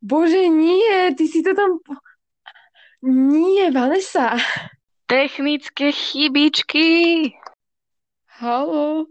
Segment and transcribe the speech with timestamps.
[0.00, 1.76] Bože, nie, ty si to tam...
[3.04, 4.36] Nie, Vanessa.
[5.04, 6.88] Technické chybičky.
[8.40, 9.08] Halo.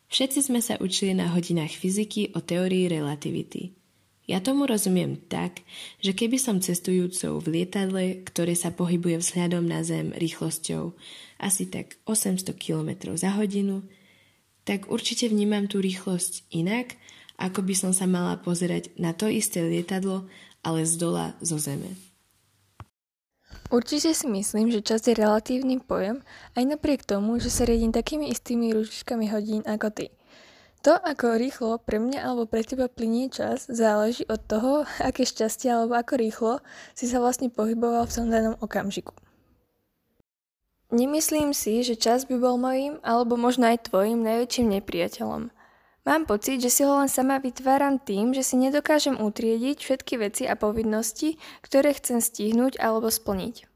[0.08, 3.81] Všetci sme sa učili na hodinách fyziky o teórii relativity.
[4.32, 5.60] Ja tomu rozumiem tak,
[6.00, 10.96] že keby som cestujúcou v lietadle, ktoré sa pohybuje vzhľadom na Zem rýchlosťou
[11.36, 13.84] asi tak 800 km za hodinu,
[14.64, 16.96] tak určite vnímam tú rýchlosť inak,
[17.36, 20.24] ako by som sa mala pozerať na to isté lietadlo,
[20.64, 21.92] ale z dola zo Zeme.
[23.68, 26.24] Určite si myslím, že čas je relatívny pojem,
[26.56, 30.06] aj napriek tomu, že sa riadím takými istými ručičkami hodín ako ty.
[30.82, 35.70] To, ako rýchlo pre mňa alebo pre teba plinie čas, záleží od toho, aké šťastie
[35.70, 36.52] alebo ako rýchlo
[36.94, 39.14] si sa vlastne pohyboval v tom danom okamžiku.
[40.92, 45.48] Nemyslím si, že čas by bol mojím alebo možno aj tvojim najväčším nepriateľom–
[46.02, 50.50] Mám pocit, že si ho len sama vytváram tým, že si nedokážem utriediť všetky veci
[50.50, 53.70] a povinnosti, ktoré chcem stihnúť alebo splniť.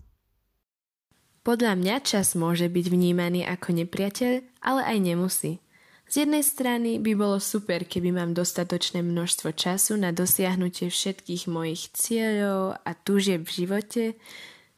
[1.47, 5.62] Podľa mňa čas môže byť vnímaný ako nepriateľ, ale aj nemusí.
[6.06, 11.91] Z jednej strany by bolo super, keby mám dostatočné množstvo času na dosiahnutie všetkých mojich
[11.99, 14.05] cieľov a túžieb v živote,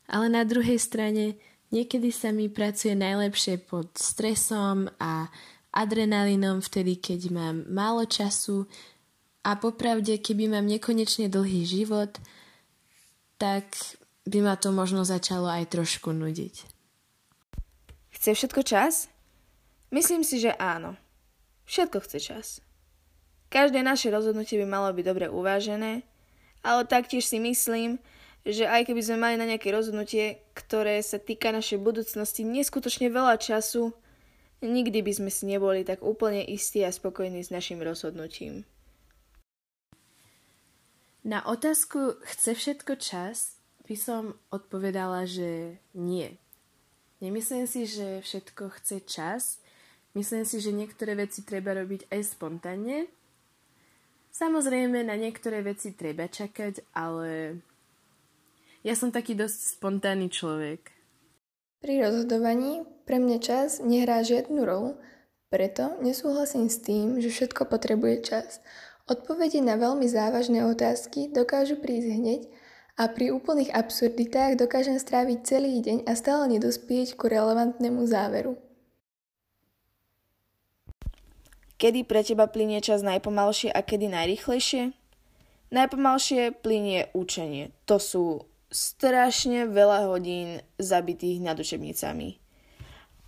[0.09, 1.37] ale na druhej strane
[1.69, 5.29] niekedy sa mi pracuje najlepšie pod stresom a
[5.77, 8.65] adrenalinom vtedy, keď mám málo času
[9.45, 12.17] a popravde, keby mám nekonečne dlhý život,
[13.37, 13.69] tak
[14.25, 16.55] by ma to možno začalo aj trošku nudiť.
[18.17, 19.13] Chce všetko čas?
[19.93, 20.97] Myslím si, že áno.
[21.69, 22.47] Všetko chce čas.
[23.53, 26.01] Každé naše rozhodnutie by malo byť dobre uvážené,
[26.65, 28.01] ale taktiež si myslím,
[28.49, 33.37] že aj keby sme mali na nejaké rozhodnutie, ktoré sa týka našej budúcnosti neskutočne veľa
[33.37, 33.93] času,
[34.65, 38.65] nikdy by sme si neboli tak úplne istí a spokojní s našim rozhodnutím.
[41.21, 46.41] Na otázku chce všetko čas by som odpovedala, že nie.
[47.21, 49.61] Nemyslím si, že všetko chce čas.
[50.19, 53.07] Myslím si, že niektoré veci treba robiť aj spontánne.
[54.35, 57.63] Samozrejme, na niektoré veci treba čakať, ale
[58.83, 60.91] ja som taký dosť spontánny človek.
[61.79, 64.99] Pri rozhodovaní pre mňa čas nehrá žiadnu rolu,
[65.55, 68.59] preto nesúhlasím s tým, že všetko potrebuje čas.
[69.07, 72.41] Odpovede na veľmi závažné otázky dokážu prísť hneď
[72.99, 78.59] a pri úplných absurditách dokážem stráviť celý deň a stále nedospieť ku relevantnému záveru.
[81.79, 84.91] Kedy pre teba plinie čas najpomalšie a kedy najrychlejšie?
[85.71, 87.71] Najpomalšie plinie učenie.
[87.87, 92.43] To sú strašne veľa hodín zabitých nad učebnicami.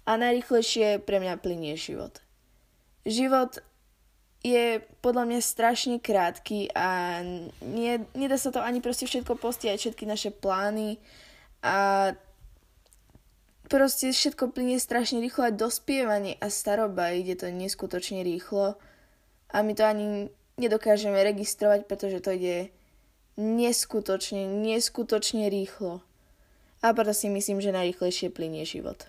[0.04, 2.18] A najrychlejšie pre mňa plinie život.
[3.06, 3.62] Život
[4.42, 7.20] je podľa mňa strašne krátky a
[7.62, 10.96] nie, nedá sa to ani proste všetko postiať, všetky naše plány
[11.60, 12.10] a
[13.70, 18.74] proste všetko plinie strašne rýchlo a dospievanie a staroba ide to neskutočne rýchlo
[19.54, 20.06] a my to ani
[20.58, 22.74] nedokážeme registrovať, pretože to ide
[23.38, 26.02] neskutočne, neskutočne rýchlo.
[26.82, 29.06] A preto si myslím, že najrychlejšie plinie život.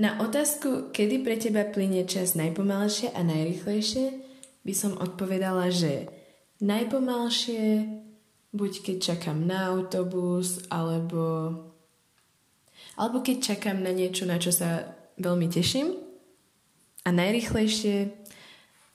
[0.00, 4.06] Na otázku, kedy pre teba plinie čas najpomalšie a najrychlejšie,
[4.64, 6.08] by som odpovedala, že
[6.64, 7.86] najpomalšie
[8.52, 11.52] buď keď čakám na autobus, alebo,
[12.96, 15.96] alebo keď čakám na niečo, na čo sa veľmi teším.
[17.02, 18.12] A najrychlejšie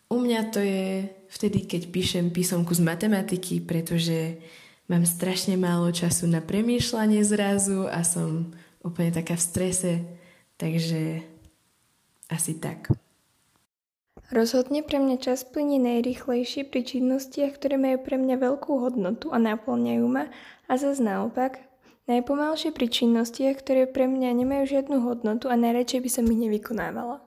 [0.08, 4.40] u mňa to je vtedy, keď píšem písomku z matematiky, pretože
[4.88, 9.92] mám strašne málo času na premýšľanie zrazu a som úplne taká v strese
[10.58, 11.22] Takže
[12.34, 12.90] asi tak.
[14.28, 19.40] Rozhodne pre mňa čas plinie najrychlejšie pri činnostiach, ktoré majú pre mňa veľkú hodnotu a
[19.40, 20.28] naplňajú ma
[20.68, 21.64] a zase naopak,
[22.08, 27.20] najpomalšie pri činnostiach, ktoré pre mňa nemajú žiadnu hodnotu a najradšej by som ich nevykonávala.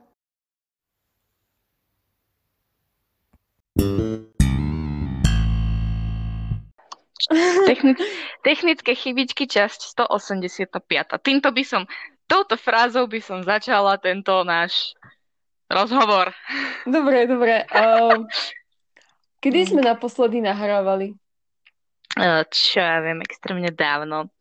[7.69, 8.03] Technic-
[8.43, 10.73] technické chybičky časť 185.
[11.21, 11.85] Týmto by som
[12.27, 14.97] touto frázou by som začala tento náš
[15.71, 16.33] rozhovor.
[16.89, 17.69] Dobre, dobre.
[17.71, 18.27] Uh,
[19.45, 21.15] kedy sme naposledy nahrávali?
[22.19, 24.33] Uh, čo ja viem, extrémne dávno.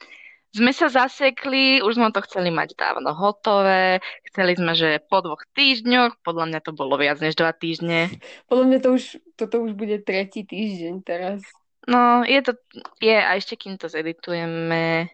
[0.50, 4.02] Sme sa zasekli, už sme to chceli mať dávno hotové,
[4.34, 8.10] chceli sme, že po dvoch týždňoch, podľa mňa to bolo viac než dva týždne.
[8.50, 9.04] Podľa mňa to už,
[9.38, 11.46] toto už bude tretí týždeň teraz.
[11.86, 12.58] No, je to,
[12.98, 15.10] je, a ešte kým to zeditujeme,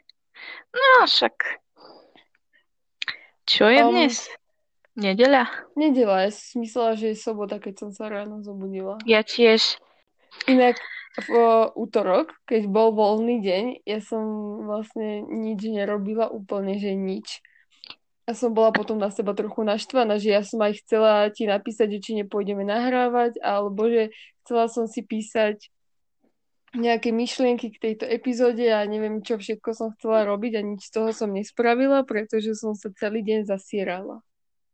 [0.72, 1.64] no však
[3.46, 4.26] čo je um, dnes?
[4.98, 5.46] Nedeľa?
[5.78, 8.98] Nedeľa, ja som myslela, že je sobota, keď som sa ráno zobudila.
[9.06, 9.78] Ja tiež.
[10.46, 10.78] Inak
[11.16, 11.32] v
[11.80, 14.24] útorok, keď bol voľný deň, ja som
[14.68, 17.40] vlastne nič nerobila, úplne, že nič.
[18.26, 21.98] Ja som bola potom na seba trochu naštvaná, že ja som aj chcela ti napísať,
[21.98, 24.12] že či nepôjdeme nahrávať, alebo že
[24.44, 25.70] chcela som si písať
[26.76, 31.00] nejaké myšlienky k tejto epizóde a neviem, čo všetko som chcela robiť a nič z
[31.00, 34.20] toho som nespravila, pretože som sa celý deň zasierala.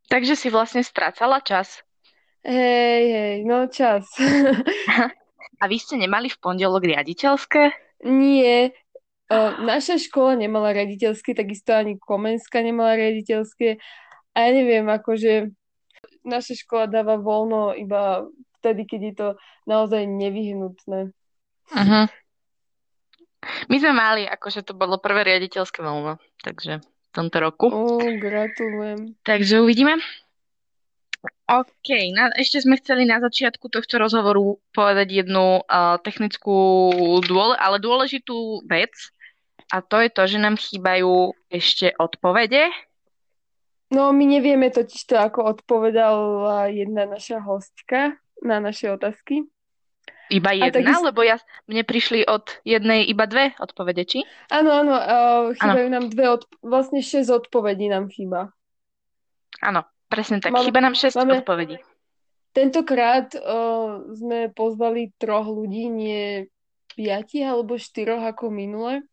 [0.09, 1.85] Takže si vlastne strácala čas.
[2.41, 4.09] Hej, hej, no čas.
[5.61, 7.71] a vy ste nemali v pondelok riaditeľské?
[8.07, 8.73] Nie.
[9.61, 13.79] Naša škola nemala riaditeľské, takisto ani Komenská nemala riaditeľské.
[14.35, 15.55] A ja neviem, akože
[16.27, 18.27] naša škola dáva voľno iba
[18.59, 19.27] vtedy, keď je to
[19.65, 21.15] naozaj nevyhnutné.
[21.71, 22.05] Uh-huh.
[23.71, 27.67] My sme mali, akože to bolo prvé riaditeľské voľno, takže v tomto roku.
[27.71, 29.17] Ó, gratulujem.
[29.25, 29.97] Takže uvidíme.
[31.51, 36.55] OK, na, ešte sme chceli na začiatku tohto rozhovoru povedať jednu uh, technickú,
[37.27, 38.95] dôle, ale dôležitú vec
[39.67, 42.71] a to je to, že nám chýbajú ešte odpovede.
[43.91, 49.43] No, my nevieme totiž to, ako odpovedala jedna naša hostka na naše otázky.
[50.31, 50.71] Iba jedna?
[50.71, 51.03] Takisto...
[51.11, 51.35] Lebo ja,
[51.67, 54.23] mne prišli od jednej iba dve odpovede, či?
[54.47, 55.95] Áno, áno, uh, chýbajú ano.
[55.99, 56.47] nám dve, od...
[56.63, 58.55] vlastne šesť odpovedí nám chýba.
[59.59, 60.51] Áno, presne tak.
[60.51, 61.39] Máme, chýba nám šesť máme...
[61.39, 61.79] odpovedí.
[62.51, 66.51] Tentokrát uh, sme pozvali troch ľudí, nie
[66.91, 69.07] piatich alebo štyroch ako minule.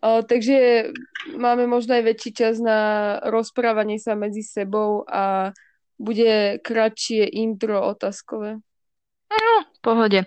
[0.00, 0.88] Uh, takže
[1.36, 5.52] máme možno aj väčší čas na rozprávanie sa medzi sebou a
[6.00, 8.62] bude kratšie intro otázkové.
[9.28, 9.54] No,
[9.84, 10.24] pohode.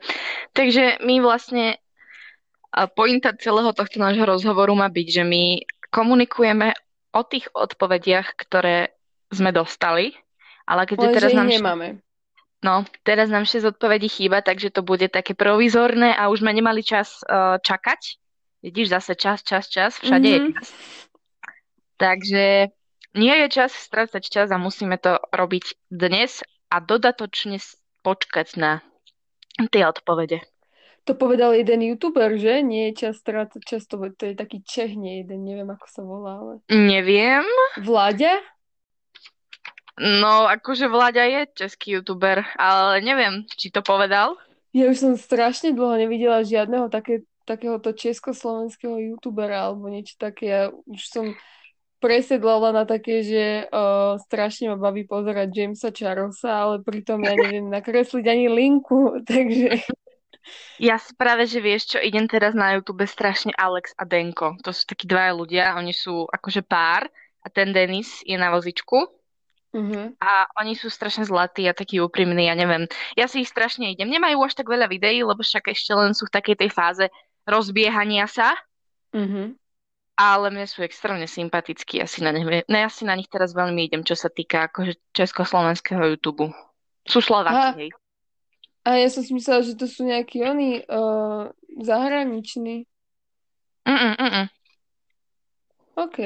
[0.53, 1.81] Takže my vlastne
[2.93, 5.43] pointa celého tohto nášho rozhovoru má byť, že my
[5.89, 6.77] komunikujeme
[7.11, 8.95] o tých odpovediach, ktoré
[9.31, 10.13] sme dostali,
[10.67, 11.47] ale keďže ale teraz nám...
[11.47, 11.87] nemáme.
[12.61, 16.85] No, teraz nám 6 odpovedí chýba, takže to bude také provizorné a už sme nemali
[16.85, 18.21] čas uh, čakať.
[18.61, 20.45] Vidíš, zase čas, čas, čas, všade mm-hmm.
[20.45, 20.67] je čas.
[21.97, 22.45] Takže
[23.17, 27.57] nie je čas strácať čas a musíme to robiť dnes a dodatočne
[28.05, 28.85] počkať na
[29.73, 30.45] tie odpovede.
[31.09, 32.61] To povedal jeden youtuber, že?
[32.61, 34.61] Nie je čas strácať čas, to, to je taký
[34.93, 36.53] nie jeden, neviem ako sa volá, ale...
[36.69, 37.41] Neviem.
[37.81, 38.37] Vláďa?
[40.01, 44.33] No, akože Vláďa je český youtuber, ale neviem, či to povedal.
[44.73, 50.45] Ja už som strašne dlho nevidela žiadneho také, takéhoto československého youtubera alebo niečo také.
[50.49, 51.25] Ja už som
[52.01, 57.69] presedlala na také, že uh, strašne ma baví pozerať Jamesa Charlesa, ale pritom ja neviem
[57.69, 59.85] nakresliť ani linku, takže...
[60.81, 64.57] Ja si práve, že vieš čo, idem teraz na YouTube strašne Alex a Denko.
[64.65, 67.05] To sú takí dvaja ľudia, oni sú akože pár
[67.45, 69.20] a ten Denis je na vozičku.
[69.71, 70.11] Uh-huh.
[70.19, 72.91] A oni sú strašne zlatí a takí úprimní, ja neviem.
[73.15, 74.11] Ja si ich strašne idem.
[74.11, 77.05] Nemajú až tak veľa videí, lebo však ešte len sú v takej tej fáze
[77.47, 78.51] rozbiehania sa.
[79.15, 79.55] Uh-huh
[80.21, 81.97] ale mne sú extrémne sympatickí.
[81.97, 84.69] Ja si na nich, ne, ja si na nich teraz veľmi idem, čo sa týka
[84.69, 86.53] akože československého YouTube.
[87.09, 87.91] Sú Slováci, hej.
[88.85, 91.49] A ja som si myslela, že to sú nejakí oni uh,
[91.81, 92.85] zahraniční.
[93.85, 94.47] Mm, mm, mm.
[96.01, 96.19] OK.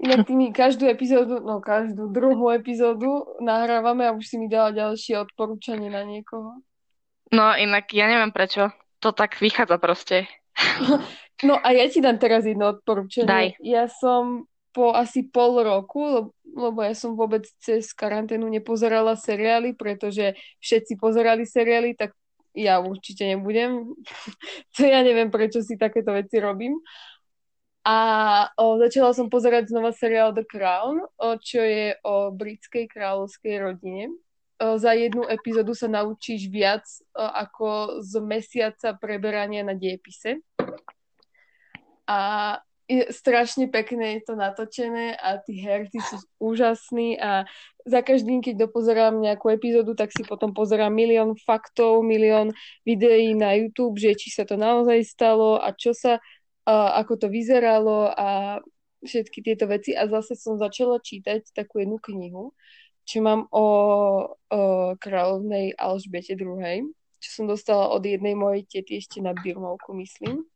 [0.00, 4.72] Inak ty mi každú epizódu, no každú druhú epizódu nahrávame a už si mi dala
[4.72, 6.64] ďalšie odporúčanie na niekoho.
[7.32, 8.72] No inak ja neviem prečo.
[9.02, 10.30] To tak vychádza proste.
[11.42, 13.26] No a ja ti dám teraz jedno odporúčanie.
[13.26, 13.48] Daj.
[13.66, 20.38] Ja som po asi pol roku, lebo ja som vôbec cez karanténu nepozerala seriály, pretože
[20.62, 22.14] všetci pozerali seriály, tak
[22.54, 23.90] ja určite nebudem.
[24.78, 26.80] To ja neviem, prečo si takéto veci robím.
[27.82, 27.96] A
[28.54, 34.14] o, začala som pozerať znova seriál The Crown, o, čo je o britskej kráľovskej rodine.
[34.62, 40.38] O, za jednu epizódu sa naučíš viac o, ako z mesiaca preberania na diepise.
[42.06, 42.18] A
[42.92, 47.48] je strašne pekné je to natočené a tí herci sú úžasní a
[47.82, 52.54] za každým, keď dopozerám nejakú epizódu, tak si potom pozerám milión faktov, milión
[52.86, 56.22] videí na YouTube, že či sa to naozaj stalo a čo sa
[56.62, 58.58] a ako to vyzeralo a
[59.02, 62.54] všetky tieto veci a zase som začala čítať takú jednu knihu,
[63.02, 63.66] čo mám o,
[64.46, 64.60] o
[64.94, 66.86] kráľovnej Alžbete II,
[67.18, 70.46] čo som dostala od jednej mojej tety ešte na Birmovku, myslím.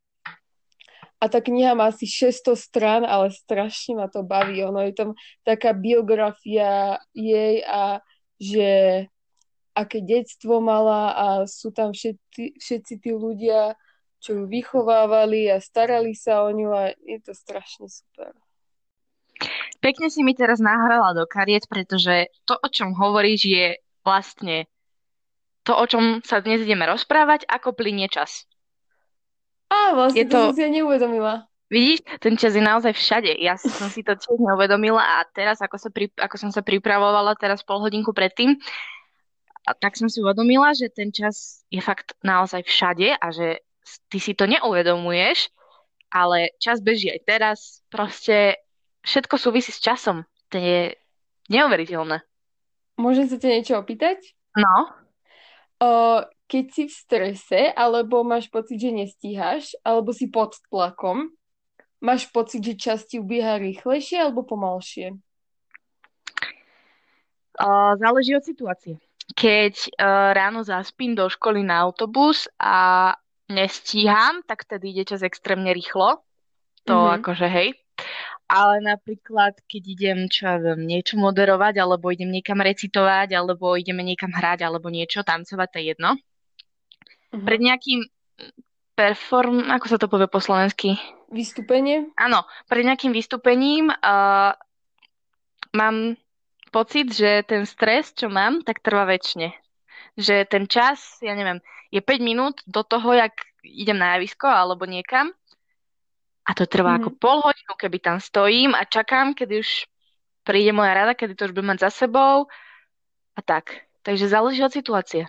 [1.17, 4.61] A tá kniha má asi 600 strán, ale strašne ma to baví.
[4.69, 5.11] Ono je tam
[5.43, 8.05] taká biografia jej a
[8.37, 9.03] že
[9.73, 13.77] aké detstvo mala a sú tam všetci, všetci tí ľudia,
[14.21, 18.33] čo ju vychovávali a starali sa o ňu a je to strašne super.
[19.85, 23.67] Pekne si mi teraz nahrala do kariet, pretože to, o čom hovoríš, je
[24.01, 24.65] vlastne
[25.67, 28.49] to, o čom sa dnes ideme rozprávať, ako plinie čas.
[29.69, 31.51] Á, vlastne je to, to som si ja neuvedomila.
[31.67, 33.35] Vidíš, ten čas je naozaj všade.
[33.43, 37.35] Ja som si to tiež neuvedomila a teraz, ako, sa pri, ako som sa pripravovala
[37.35, 38.55] teraz pol hodinku predtým,
[39.67, 43.66] a tak som si uvedomila, že ten čas je fakt naozaj všade a že
[44.11, 45.51] ty si to neuvedomuješ,
[46.11, 47.59] ale čas beží aj teraz.
[47.91, 48.61] Proste
[49.07, 50.27] všetko súvisí s časom.
[50.51, 50.95] To je
[51.51, 52.23] neuveriteľné.
[52.97, 54.35] Môžem sa ťa niečo opýtať?
[54.57, 54.89] No.
[55.77, 55.91] O,
[56.49, 61.29] keď si v strese, alebo máš pocit, že nestíhaš, alebo si pod tlakom,
[62.01, 65.19] máš pocit, že čas ti ubieha rýchlejšie alebo pomalšie?
[67.57, 69.01] Uh, záleží od situácie.
[69.37, 73.13] Keď uh, ráno zaspím do školy na autobus a
[73.47, 76.23] nestíham, tak vtedy ide čas extrémne rýchlo.
[76.87, 77.17] To mm-hmm.
[77.23, 77.69] akože hej.
[78.47, 84.07] Ale napríklad, keď idem čo ja viem, niečo moderovať, alebo idem niekam recitovať, alebo ideme
[84.07, 86.11] niekam hrať, alebo niečo, tancovať, to je jedno.
[86.15, 87.43] Mm-hmm.
[87.43, 88.01] Pred nejakým
[88.95, 89.67] perform...
[89.67, 90.95] Ako sa to povie po slovensky?
[91.35, 92.07] Vystúpenie?
[92.15, 94.55] Áno, pred nejakým vystúpením uh,
[95.75, 96.15] mám
[96.71, 99.51] pocit, že ten stres, čo mám, tak trvá väčšine.
[100.15, 101.59] Že ten čas, ja neviem,
[101.97, 103.33] je 5 minút do toho, jak
[103.65, 105.33] idem na javisko alebo niekam.
[106.47, 107.11] A to trvá mm-hmm.
[107.11, 109.91] ako pol hodinu, keby tam stojím a čakám, kedy už
[110.47, 112.47] príde moja rada, kedy to už budem mať za sebou
[113.35, 113.83] a tak.
[114.07, 115.27] Takže záleží od situácie.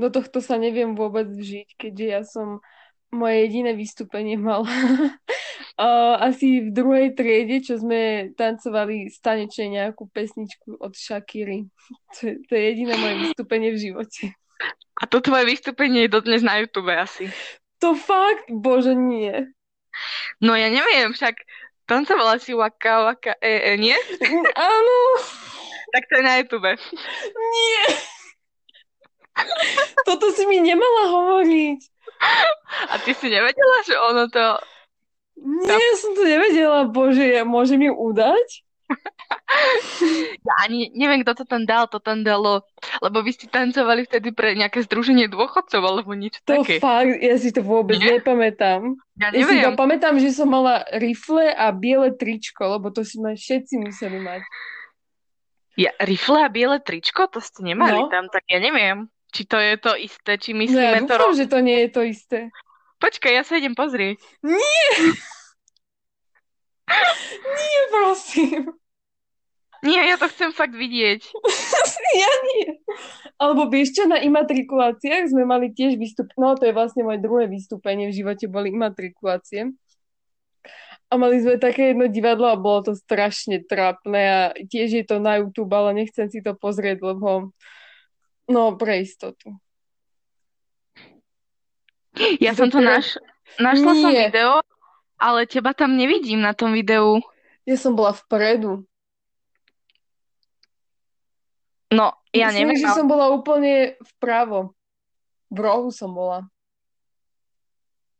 [0.00, 2.64] Do tohto sa neviem vôbec vžiť, keďže ja som
[3.12, 10.80] moje jediné vystúpenie mal uh, asi v druhej triede, čo sme tancovali stanečne nejakú pesničku
[10.80, 11.68] od Shakiry.
[12.16, 14.32] To, to je jediné moje vystúpenie v živote.
[14.98, 17.30] A to tvoje vystúpenie je dodnes na YouTube asi.
[17.78, 18.50] To fakt?
[18.50, 19.54] Bože, nie.
[20.42, 21.38] No ja neviem, však
[21.86, 23.94] tancovala si Waka Waka e, e nie?
[24.58, 24.96] Áno.
[25.94, 26.70] Tak to je na YouTube.
[27.34, 27.82] Nie.
[30.02, 31.80] Toto si mi nemala hovoriť.
[32.90, 34.44] A ty si nevedela, že ono to...
[35.38, 36.90] Nie, ja som to nevedela.
[36.90, 38.66] Bože, ja môžem ju udať?
[40.44, 42.64] Ja ani neviem, kto to tam dal, to tam dalo,
[43.02, 46.78] lebo vy ste tancovali vtedy pre nejaké združenie dôchodcov alebo niečo to také.
[46.78, 48.20] To fakt, ja si to vôbec Nie?
[48.20, 48.96] nepamätám.
[49.18, 49.34] Ja.
[49.34, 53.34] Ja si to pamätám, že som mala rifle a biele tričko, lebo to si ma
[53.34, 54.42] všetci museli mať.
[55.78, 57.30] Ja, rifle a biele tričko?
[57.30, 58.10] To ste nemali no.
[58.10, 61.38] tam, tak ja neviem, či to je to isté, či myslíme no, ja dúfam, to...
[61.38, 62.38] že to nie je to isté.
[62.98, 64.18] Počkaj, ja sa idem pozrieť.
[64.42, 64.86] Nie!
[67.58, 68.62] Nie, prosím.
[69.78, 71.22] Nie, ja to chcem fakt vidieť.
[72.22, 72.82] ja nie.
[73.38, 77.46] Alebo vieš čo, na imatrikuláciách sme mali tiež výstup, no to je vlastne moje druhé
[77.46, 79.70] vystúpenie v živote, boli imatrikulácie.
[81.08, 85.22] A mali sme také jedno divadlo a bolo to strašne trápne a tiež je to
[85.22, 87.54] na YouTube, ale nechcem si to pozrieť, lebo
[88.50, 89.54] no pre istotu.
[92.42, 93.14] Ja som to naš,
[93.62, 94.02] našla Nie.
[94.02, 94.50] som video,
[95.18, 97.20] ale teba tam nevidím na tom videu.
[97.66, 98.86] Ja som bola vpredu.
[101.92, 102.80] No, ja Myslím, neviem.
[102.80, 104.72] že som bola úplne vpravo.
[105.48, 106.44] V rohu som bola.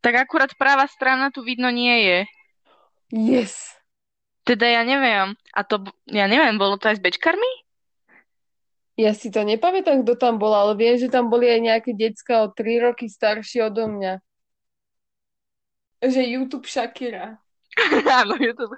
[0.01, 2.19] Tak akurát práva strana tu vidno nie je.
[3.13, 3.77] Yes.
[4.49, 5.37] Teda ja neviem.
[5.53, 7.53] A to, ja neviem, bolo to aj s bečkarmi?
[8.99, 12.43] Ja si to nepamätám, kto tam bol, ale viem, že tam boli aj nejaké decka
[12.43, 14.19] o 3 roky staršie odo mňa.
[15.99, 17.39] Že YouTube Shakira.
[18.23, 18.75] Áno, YouTube.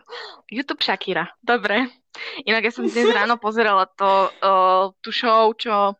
[0.49, 1.29] YouTube Shakira.
[1.41, 1.89] Dobre.
[2.45, 5.97] Inak ja som dnes ráno pozerala to, uh, tú show, čo...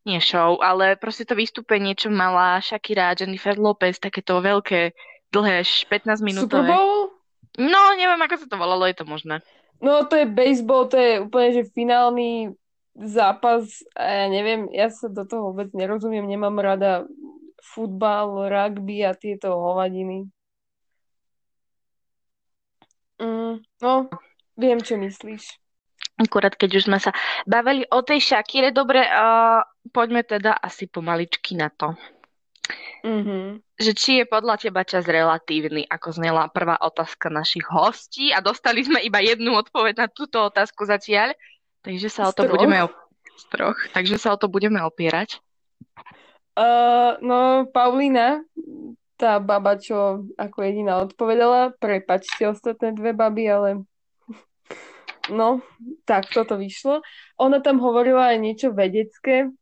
[0.00, 4.96] Nie show, ale proste to vystúpenie, čo mala Shakira a Jennifer Lopez, takéto veľké,
[5.28, 6.64] dlhé, 15 minútové.
[6.64, 7.12] Super Bowl?
[7.60, 9.44] No, neviem, ako sa to volalo, je to možné.
[9.76, 12.56] No, to je baseball, to je úplne, že finálny
[12.96, 17.04] zápas a ja neviem, ja sa do toho vôbec nerozumiem, nemám rada
[17.62, 20.28] futbal, rugby a tieto hovadiny.
[23.20, 23.92] Mm, no,
[24.56, 25.60] viem, čo myslíš.
[26.20, 27.16] Akurát keď už sme sa
[27.48, 31.96] bavili o tej Shakire, dobre, uh, poďme teda asi pomaličky na to.
[33.00, 33.64] Mm-hmm.
[33.80, 38.84] Že či je podľa teba čas relatívny, ako znela prvá otázka našich hostí a dostali
[38.84, 41.32] sme iba jednu odpoveď na túto otázku zatiaľ,
[41.80, 43.00] takže sa o to budeme op-
[43.48, 45.40] troch, takže sa o to budeme opierať.
[47.20, 48.44] No, Paulina,
[49.16, 53.68] tá baba, čo ako jediná odpovedala, prepačte ostatné dve baby, ale
[55.38, 55.60] no,
[56.04, 57.04] tak toto vyšlo.
[57.40, 59.52] Ona tam hovorila aj niečo vedecké,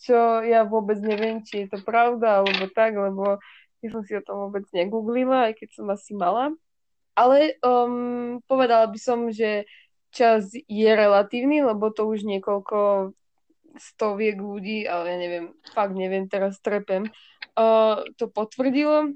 [0.00, 3.36] čo ja vôbec neviem, či je to pravda, alebo tak, lebo
[3.84, 6.56] ja som si o tom vôbec negooglila, aj keď som asi mala.
[7.12, 9.66] Ale um, povedala by som, že
[10.14, 13.12] čas je relatívny, lebo to už niekoľko
[13.78, 17.08] stoviek ľudí, ale ja neviem, fakt neviem, teraz trepem,
[17.56, 19.14] uh, to potvrdilo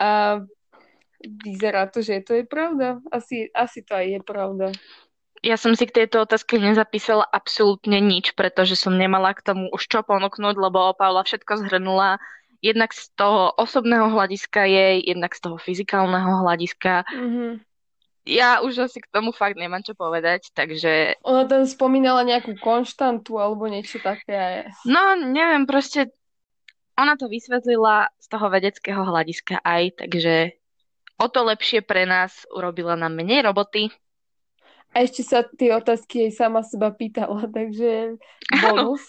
[0.00, 0.42] a
[1.22, 3.02] vyzerá to, že to je pravda.
[3.10, 4.66] Asi, asi to aj je pravda.
[5.38, 9.86] Ja som si k tejto otázke nezapísala absolútne nič, pretože som nemala k tomu už
[9.86, 12.18] čo ponúknuť, lebo Paula všetko zhrnula.
[12.58, 17.06] Jednak z toho osobného hľadiska jej, jednak z toho fyzikálneho hľadiska.
[17.06, 17.67] Mm-hmm
[18.28, 21.16] ja už asi k tomu fakt nemám čo povedať, takže...
[21.24, 24.68] Ona tam spomínala nejakú konštantu alebo niečo také.
[24.84, 26.12] No, neviem, proste
[26.98, 30.58] ona to vysvetlila z toho vedeckého hľadiska aj, takže
[31.16, 33.88] o to lepšie pre nás urobila nám menej roboty.
[34.92, 38.20] A ešte sa tie otázky jej sama seba pýtala, takže
[38.60, 39.04] bonus.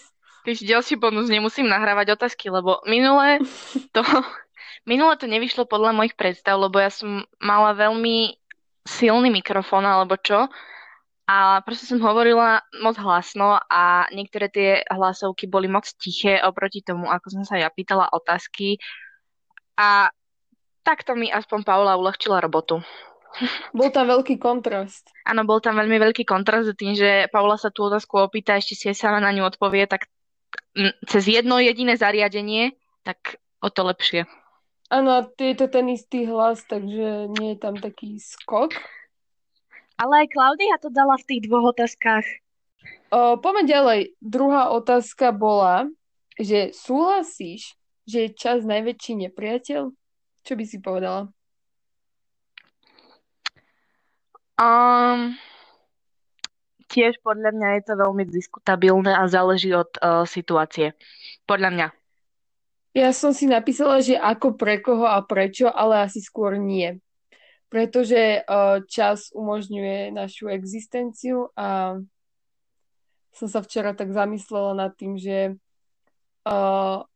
[0.48, 3.44] Keď ďalší bonus, nemusím nahrávať otázky, lebo minule
[3.96, 4.02] to,
[4.88, 8.40] minule to nevyšlo podľa mojich predstav, lebo ja som mala veľmi
[8.86, 10.48] silný mikrofón alebo čo.
[11.30, 17.06] A proste som hovorila moc hlasno a niektoré tie hlasovky boli moc tiché oproti tomu,
[17.06, 18.82] ako som sa ja pýtala otázky.
[19.78, 20.10] A
[20.82, 22.82] takto mi aspoň Paula uľahčila robotu.
[23.78, 25.14] Bol tam veľký kontrast.
[25.30, 28.86] Áno, bol tam veľmi veľký kontrast tým, že Paula sa tú otázku opýta, ešte si
[28.90, 30.10] aj sama na ňu odpovie, tak
[31.06, 32.74] cez jedno jediné zariadenie,
[33.06, 34.26] tak o to lepšie.
[34.90, 38.74] Áno, je to ten istý hlas, takže nie je tam taký skok.
[40.02, 42.26] Ale aj Klaudia to dala v tých dvoch otázkach.
[43.14, 44.02] O, poďme ďalej.
[44.18, 45.86] Druhá otázka bola,
[46.42, 47.78] že súhlasíš,
[48.10, 49.94] že je čas najväčší nepriateľ?
[50.42, 51.30] Čo by si povedala?
[54.58, 55.38] Um,
[56.90, 60.98] tiež podľa mňa je to veľmi diskutabilné a záleží od uh, situácie.
[61.46, 61.88] Podľa mňa.
[63.00, 67.00] Ja som si napísala, že ako pre koho a prečo, ale asi skôr nie.
[67.72, 71.96] Pretože uh, čas umožňuje našu existenciu a
[73.32, 75.56] som sa včera tak zamyslela nad tým, že
[76.44, 77.08] uh,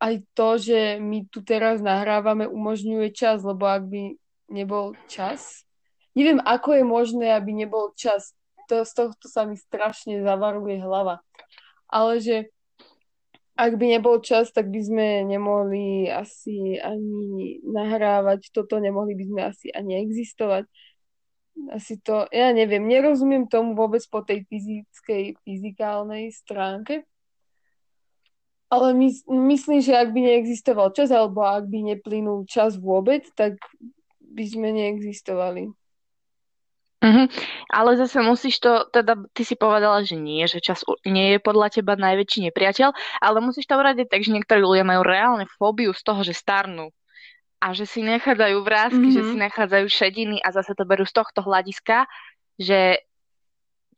[0.00, 4.16] aj to, že my tu teraz nahrávame, umožňuje čas, lebo ak by
[4.48, 5.68] nebol čas,
[6.16, 8.32] neviem, ako je možné, aby nebol čas.
[8.72, 11.20] To, z tohto sa mi strašne zavaruje hlava.
[11.92, 12.53] Ale že
[13.54, 19.40] ak by nebol čas, tak by sme nemohli asi ani nahrávať toto, nemohli by sme
[19.46, 20.66] asi ani existovať.
[21.70, 27.06] Asi to, ja neviem, nerozumiem tomu vôbec po tej fyzickej, fyzikálnej stránke.
[28.74, 29.06] Ale my,
[29.54, 33.54] myslím, že ak by neexistoval čas, alebo ak by neplynul čas vôbec, tak
[34.18, 35.70] by sme neexistovali.
[37.04, 37.26] Mm-hmm.
[37.68, 41.68] Ale zase musíš to, teda ty si povedala, že nie, že čas nie je podľa
[41.68, 46.00] teba najväčší nepriateľ, ale musíš to uradiť tak, že niektorí ľudia majú reálne fóbiu z
[46.00, 46.88] toho, že starnú
[47.60, 49.16] a že si nachádzajú vrázky, mm-hmm.
[49.20, 52.08] že si nachádzajú šediny a zase to berú z tohto hľadiska,
[52.56, 53.04] že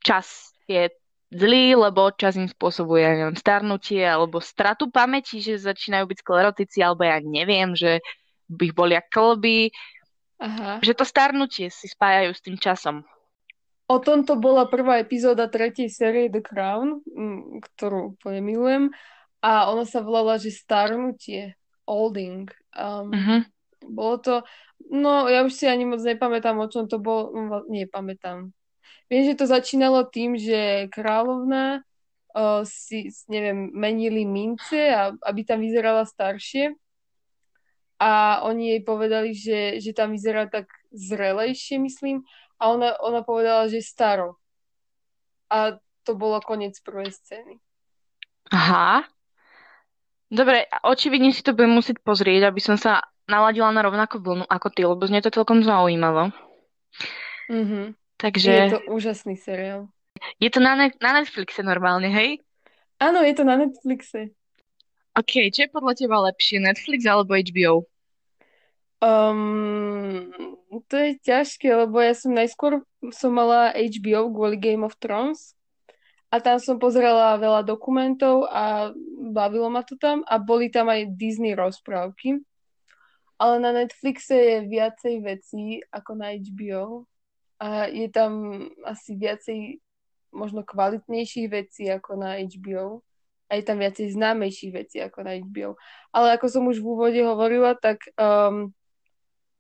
[0.03, 0.91] čas je
[1.31, 7.07] zlý, lebo čas im spôsobuje, neviem, starnutie alebo stratu pamäti, že začínajú byť sklerotici, alebo
[7.07, 8.03] ja neviem, že
[8.47, 9.75] by ich bolia klby,
[10.37, 10.85] Aha.
[10.85, 13.07] Že to starnutie si spájajú s tým časom.
[13.87, 17.07] O tomto bola prvá epizóda tretej série The Crown,
[17.63, 18.85] ktorú úplne milujem.
[19.39, 21.55] A ona sa volala, že starnutie,
[21.87, 22.51] olding.
[22.75, 23.41] Um, uh-huh.
[23.87, 24.35] Bolo to,
[24.91, 28.51] no ja už si ani moc nepamätám, o čom to bolo, no, nepamätám.
[29.07, 31.87] Viem, že to začínalo tým, že kráľovná
[32.35, 36.75] uh, si, neviem, menili mince, a, aby tam vyzerala staršie.
[37.97, 42.25] A oni jej povedali, že, že tam vyzerá tak zrelejšie, myslím.
[42.61, 44.37] A ona, ona povedala, že staro.
[45.49, 47.57] A to bolo koniec prvej scény.
[48.53, 49.09] Aha.
[50.27, 54.69] Dobre, očividne si to budem musieť pozrieť, aby som sa naladila na rovnakú vlnu ako
[54.71, 56.31] ty, lebo znie to celkom zaujímavo.
[57.51, 57.95] Mhm.
[58.17, 58.53] Takže...
[58.53, 59.93] Je to úžasný seriál.
[60.41, 62.41] Je to na, ne- na Netflixe normálne, hej?
[62.97, 64.33] Áno, je to na Netflixe.
[65.17, 67.89] OK, čo je podľa teba lepšie, Netflix alebo HBO?
[69.01, 70.29] Um,
[70.93, 72.85] to je ťažké, lebo ja som najskôr
[73.17, 75.57] som mala HBO kvôli Game of Thrones
[76.29, 78.93] a tam som pozerala veľa dokumentov a
[79.33, 82.45] bavilo ma to tam a boli tam aj Disney rozprávky.
[83.41, 87.09] Ale na Netflixe je viacej vecí ako na HBO
[87.57, 89.81] a je tam asi viacej
[90.29, 93.01] možno kvalitnejších vecí ako na HBO
[93.47, 95.79] a je tam viacej známejších vecí ako na HBO.
[96.11, 98.75] Ale ako som už v úvode hovorila, tak um,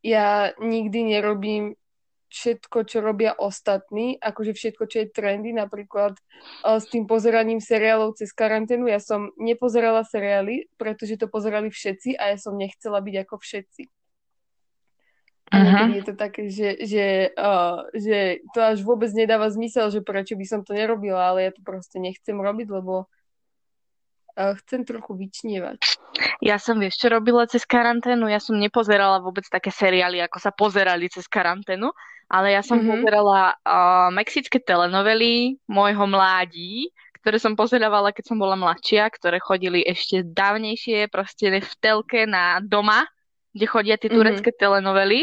[0.02, 1.78] ja nikdy nerobím
[2.26, 8.18] všetko, čo robia ostatní, akože všetko, čo je trendy, napríklad uh, s tým pozeraním seriálov
[8.18, 8.90] cez karanténu.
[8.90, 13.82] Ja som nepozerala seriály, pretože to pozerali všetci a ja som nechcela byť ako všetci.
[15.46, 15.94] Uh-huh.
[15.94, 20.42] je to také, že, že, uh, že to až vôbec nedáva zmysel, že prečo by
[20.42, 23.06] som to nerobila, ale ja to proste nechcem robiť, lebo
[24.36, 25.80] chcem trochu vyčnievať.
[26.44, 28.28] Ja som vieš, čo robila cez karanténu?
[28.28, 31.88] Ja som nepozerala vôbec také seriály, ako sa pozerali cez karanténu,
[32.28, 33.00] ale ja som uh-huh.
[33.00, 36.92] pozerala uh, mexické telenovely môjho mládí,
[37.24, 42.60] ktoré som pozerávala, keď som bola mladšia, ktoré chodili ešte dávnejšie, proste v telke na
[42.62, 43.08] doma
[43.56, 44.16] kde chodia tie mhm.
[44.20, 44.60] turecké mm-hmm.
[44.60, 45.20] telenovely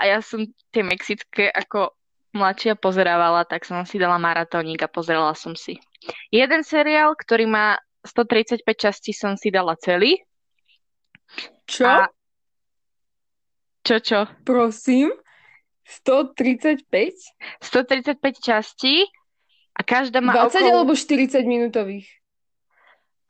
[0.00, 1.92] a ja som tie mexické ako
[2.32, 5.80] mladšia pozerávala, tak som si dala maratónik a pozerala som si.
[6.28, 10.22] Jeden seriál, ktorý má 135 častí, som si dala celý.
[11.66, 11.84] Čo?
[11.84, 12.08] A...
[13.82, 14.18] Čo, čo?
[14.46, 15.10] Prosím?
[15.86, 16.86] 135?
[17.62, 19.06] 135 častí
[19.74, 20.66] a každá má 20 okolo...
[20.82, 22.08] alebo 40 minútových?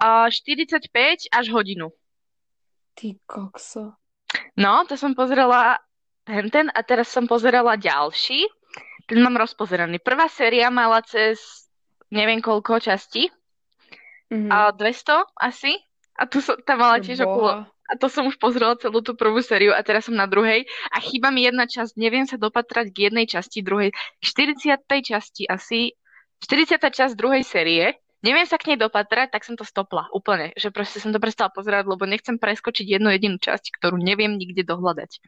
[0.00, 1.92] Uh, 45 až hodinu.
[2.96, 3.96] Ty kokso.
[4.56, 5.80] No, to som pozerala
[6.26, 8.48] ten a teraz som pozerala ďalší.
[9.06, 10.02] Ten mám rozpozeraný.
[10.02, 11.68] Prvá séria mala cez
[12.10, 13.30] neviem koľko častí.
[14.32, 14.50] Mm-hmm.
[14.50, 15.72] A 200 asi.
[16.16, 17.68] A tu som, tam mala tiež okolo...
[17.86, 20.66] A to som už pozrela celú tú prvú sériu a teraz som na druhej.
[20.90, 23.94] A chýba mi jedna časť, neviem sa dopatrať k jednej časti druhej.
[24.18, 24.82] 40.
[25.06, 25.94] časti asi,
[26.42, 26.82] 40.
[26.82, 27.94] časť druhej série
[28.26, 30.50] neviem sa k nej dopatrať, tak som to stopla úplne.
[30.58, 34.66] Že proste som to prestala pozerať, lebo nechcem preskočiť jednu jedinú časť, ktorú neviem nikde
[34.66, 35.22] dohľadať.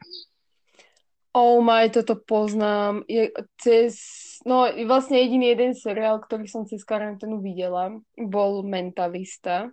[1.33, 3.05] Oh my, toto poznám.
[3.05, 3.29] Je
[3.61, 4.01] cez,
[4.43, 9.69] no vlastne jediný jeden seriál, ktorý som cez karanténu videla, bol Mentalista.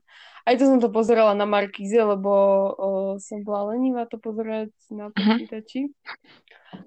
[0.47, 2.31] Aj to som to pozerala na Markíze, lebo
[2.77, 2.89] o,
[3.19, 5.17] som bola lenivá to pozerať na mhm.
[5.17, 5.81] počítači.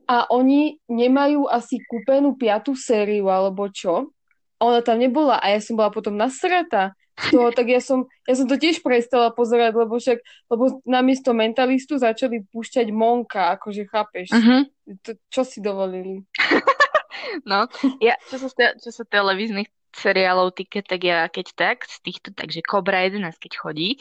[0.05, 4.13] A oni nemajú asi kúpenú piatú sériu, alebo čo?
[4.59, 6.93] a ona tam nebola a ja som bola potom nasratá
[7.27, 11.99] toho, tak ja som, ja som to tiež prestala pozerať, lebo však, lebo namiesto mentalistu
[11.99, 14.63] začali púšťať Monka, akože chápeš, uh-huh.
[15.03, 16.23] to, čo si dovolili.
[17.49, 17.67] no,
[17.99, 22.63] ja, čo sa, čo sa televíznych seriálov týka, tak ja keď tak, z týchto, takže
[22.63, 23.99] Cobra 11, keď chodí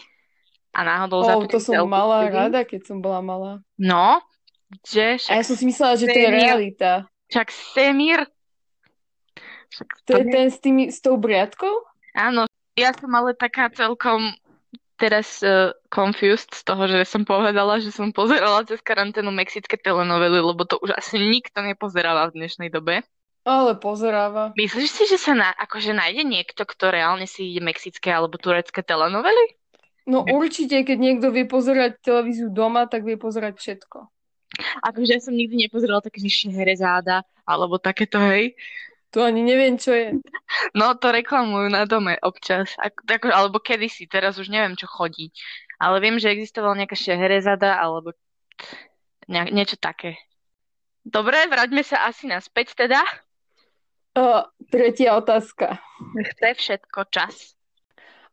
[0.77, 2.37] a náhodou oh, to som mala sedím.
[2.37, 3.53] rada, keď som bola malá.
[3.81, 4.21] No,
[4.85, 7.09] že A ja som si myslela, že to je realita.
[7.33, 8.29] Však Semir
[10.09, 11.85] to je ten s, tými, s tou briadkou?
[12.17, 12.48] Áno,
[12.79, 14.33] ja som ale taká celkom
[14.99, 20.43] teraz uh, confused z toho, že som povedala, že som pozerala cez karanténu mexické telenovely,
[20.43, 23.07] lebo to už asi nikto nepozeráva v dnešnej dobe.
[23.47, 24.53] Ale pozeráva.
[24.59, 28.83] Myslíš si, že sa na, akože nájde niekto, kto reálne si ide mexické alebo turecké
[28.83, 29.57] telenovely?
[30.05, 34.09] No určite, keď niekto vie pozerať televíziu doma, tak vie pozerať všetko.
[34.81, 38.57] Akože ja som nikdy nepozerala také Šehrezáda alebo takéto, hej.
[39.17, 40.21] To ani neviem, čo je.
[40.77, 42.77] No, to reklamujú na dome občas.
[42.77, 45.33] Ako, ako, alebo kedysi, teraz už neviem, čo chodí.
[45.81, 48.13] Ale viem, že existovala nejaká šeherezada, alebo
[49.31, 50.21] ne, niečo také.
[51.09, 53.01] Dobre, vráťme sa asi naspäť teda.
[54.13, 55.81] O, tretia otázka.
[56.35, 57.57] Chce všetko čas?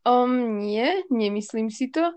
[0.04, 2.12] Um, nie, nemyslím si to,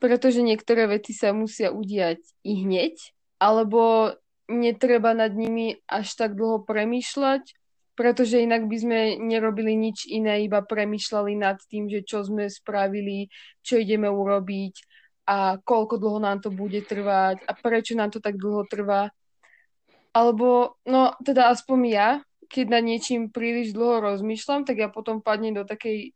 [0.00, 2.96] pretože niektoré veci sa musia udiať i hneď,
[3.36, 4.14] alebo
[4.48, 7.59] netreba nad nimi až tak dlho premýšľať,
[7.94, 13.28] pretože inak by sme nerobili nič iné, iba premyšľali nad tým, že čo sme spravili,
[13.60, 14.74] čo ideme urobiť
[15.30, 19.12] a koľko dlho nám to bude trvať a prečo nám to tak dlho trvá.
[20.10, 22.08] Alebo, no teda aspoň ja,
[22.50, 26.10] keď na niečím príliš dlho rozmýšľam, tak ja potom padnem do takej,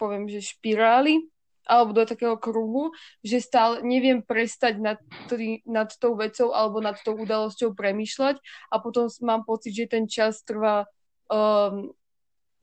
[0.00, 1.28] poviem, že špirály,
[1.70, 2.90] alebo do takého kruhu,
[3.22, 4.98] že stále neviem prestať nad,
[5.30, 8.42] tý, nad tou vecou alebo nad tou udalosťou premýšľať
[8.74, 10.90] a potom mám pocit, že ten čas trvá
[11.30, 11.94] um,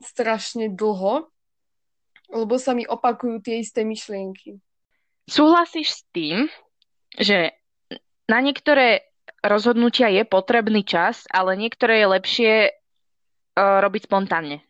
[0.04, 1.32] strašne dlho,
[2.28, 4.60] lebo sa mi opakujú tie isté myšlienky.
[5.24, 6.52] Súhlasíš s tým,
[7.16, 7.56] že
[8.28, 9.08] na niektoré
[9.40, 14.67] rozhodnutia je potrebný čas, ale niektoré je lepšie uh, robiť spontánne?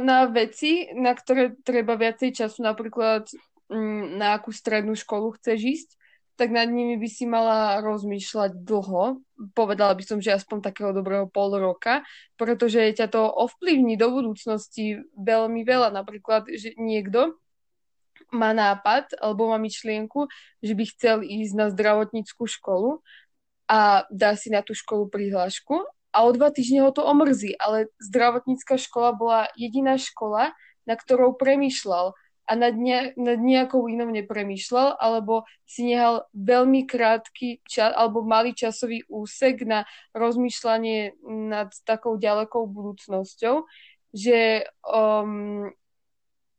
[0.00, 3.24] Na veci, na ktoré treba viacej času, napríklad
[3.72, 5.90] mm, na akú strednú školu chceš ísť,
[6.34, 9.22] tak nad nimi by si mala rozmýšľať dlho.
[9.54, 12.02] Povedala by som, že aspoň takého dobrého pol roka,
[12.34, 15.94] pretože ťa to ovplyvní do budúcnosti veľmi veľa.
[15.94, 17.38] Napríklad, že niekto
[18.34, 20.26] má nápad alebo má myšlienku,
[20.58, 22.98] že by chcel ísť na zdravotníckú školu
[23.70, 27.90] a dá si na tú školu prihlášku a o dva týždne ho to omrzí, ale
[27.98, 30.54] zdravotnícka škola bola jediná škola,
[30.86, 37.64] na ktorou premýšľal a nad, ne, nad nejakou inou nepremýšľal, alebo si nehal veľmi krátky
[37.64, 43.64] čas, alebo malý časový úsek na rozmýšľanie nad takou ďalekou budúcnosťou,
[44.12, 45.72] že um,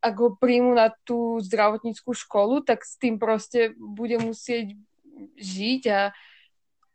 [0.01, 4.73] ak ho príjmu na tú zdravotníckú školu, tak s tým proste bude musieť
[5.37, 6.01] žiť a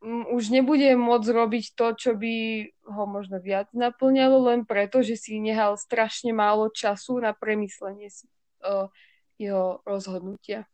[0.09, 5.37] už nebude môcť robiť to, čo by ho možno viac naplňalo, len preto, že si
[5.37, 8.25] nehal strašne málo času na premyslenie si
[8.65, 8.89] uh,
[9.37, 10.65] jeho rozhodnutia.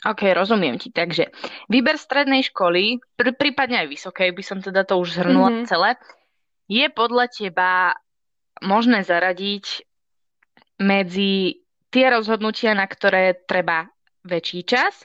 [0.00, 0.88] OK, rozumiem ti.
[0.88, 1.28] Takže
[1.68, 5.68] výber strednej školy, pr- prípadne aj vysokej, by som teda to už zhrnula mm-hmm.
[5.68, 6.00] celé,
[6.72, 8.00] je podľa teba
[8.64, 9.84] možné zaradiť
[10.80, 11.60] medzi
[11.92, 13.92] tie rozhodnutia, na ktoré treba
[14.24, 15.04] väčší čas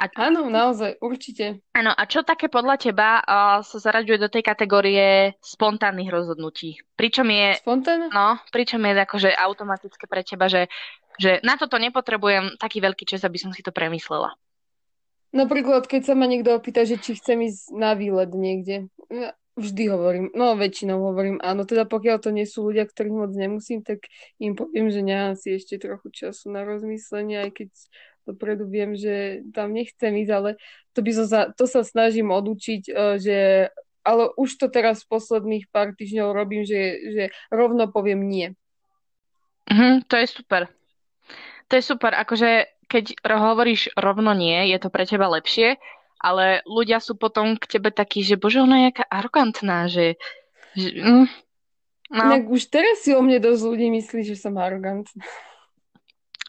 [0.00, 0.08] a...
[0.16, 1.60] Áno, naozaj, určite.
[1.76, 6.80] Áno, a čo také podľa teba uh, sa zaraďuje do tej kategórie spontánnych rozhodnutí?
[6.96, 7.60] Pričom je...
[7.60, 8.08] Spontánne?
[8.08, 10.72] No, pričom je akože automatické pre teba, že,
[11.20, 14.32] že na toto nepotrebujem taký veľký čas, aby som si to premyslela.
[15.36, 19.84] Napríklad, keď sa ma niekto opýta, že či chcem ísť na výlet niekde, ja vždy
[19.92, 24.08] hovorím, no väčšinou hovorím áno, teda pokiaľ to nie sú ľudia, ktorých moc nemusím, tak
[24.40, 27.70] im poviem, že nemám si ešte trochu času na rozmyslenie, aj keď
[28.26, 30.50] dopredu viem, že tam nechcem ísť, ale
[30.92, 33.38] to, by som sa, to sa snažím odučiť, e, že
[34.00, 38.56] ale už to teraz v posledných pár týždňov robím, že, že rovno poviem nie.
[39.68, 40.66] Mm, to je super.
[41.68, 45.78] To je super, akože keď hovoríš rovno nie, je to pre teba lepšie,
[46.18, 50.18] ale ľudia sú potom k tebe takí, že bože, ona je jaká arogantná, že...
[50.74, 51.26] že mm,
[52.10, 52.22] no.
[52.26, 55.22] Inak už teraz si o mne dosť ľudí myslí, že som arogantná.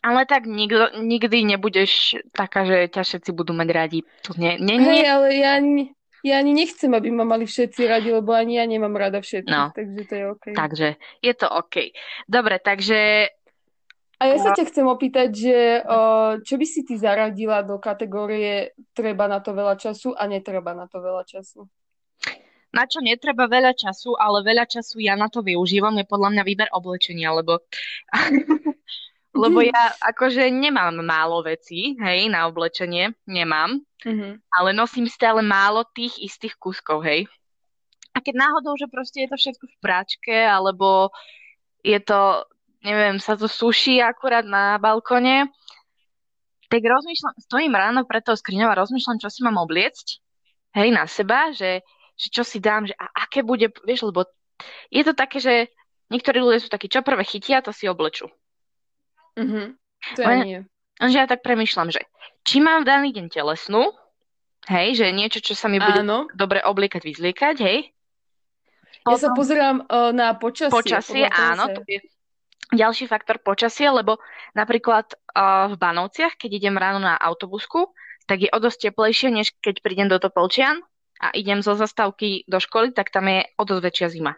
[0.01, 3.99] Ale tak nikdo, nikdy nebudeš taká, že ťa všetci budú mať radi.
[4.25, 5.05] To nie, nie, nie.
[5.05, 5.93] Hej, ale ja ani,
[6.25, 9.69] ja ani nechcem, aby ma mali všetci radi, lebo ani ja nemám rada všetkých, no.
[9.77, 10.45] takže to je OK.
[10.57, 10.87] Takže
[11.21, 11.93] je to OK.
[12.25, 13.29] Dobre, takže...
[14.21, 15.57] A ja sa ťa chcem opýtať, že
[16.45, 20.85] čo by si ty zaradila do kategórie treba na to veľa času a netreba na
[20.85, 21.65] to veľa času?
[22.71, 26.43] na čo netreba veľa času, ale veľa času ja na to využívam, je podľa mňa
[26.47, 27.59] výber oblečenia, lebo
[29.31, 34.33] lebo ja akože nemám málo vecí, hej, na oblečenie, nemám, mm-hmm.
[34.51, 37.31] ale nosím stále málo tých istých kuskov, hej.
[38.11, 41.15] A keď náhodou, že proste je to všetko v práčke, alebo
[41.79, 42.43] je to,
[42.83, 45.47] neviem, sa to suší akurát na balkone,
[46.67, 50.19] tak rozmýšľam, stojím ráno pre toho skriňou a rozmýšľam, čo si mám obliecť,
[50.75, 51.87] hej, na seba, že,
[52.19, 54.27] že čo si dám, že a aké bude, vieš, lebo
[54.91, 55.71] je to také, že
[56.11, 58.27] niektorí ľudia sú takí, čo prvé chytia, to si oblečú.
[59.37, 59.65] Mm-hmm.
[60.17, 60.59] To ja nie.
[61.01, 62.05] Lenže ja tak premyšľam, že
[62.45, 63.93] či mám v daný deň telesnú,
[64.69, 66.29] hej, že niečo, čo sa mi bude Áno.
[66.33, 67.79] dobre obliekať, vyzliekať, hej.
[69.01, 69.13] Potom...
[69.13, 70.73] Ja sa pozerám uh, na počasie.
[70.73, 72.05] Počasie, áno, to je
[72.69, 74.21] ďalší faktor počasie, lebo
[74.53, 77.89] napríklad uh, v Banovciach, keď idem ráno na autobusku,
[78.29, 80.85] tak je o dosť teplejšie, než keď prídem do Topolčian
[81.17, 84.33] a idem zo zastávky do školy, tak tam je o dosť väčšia zima.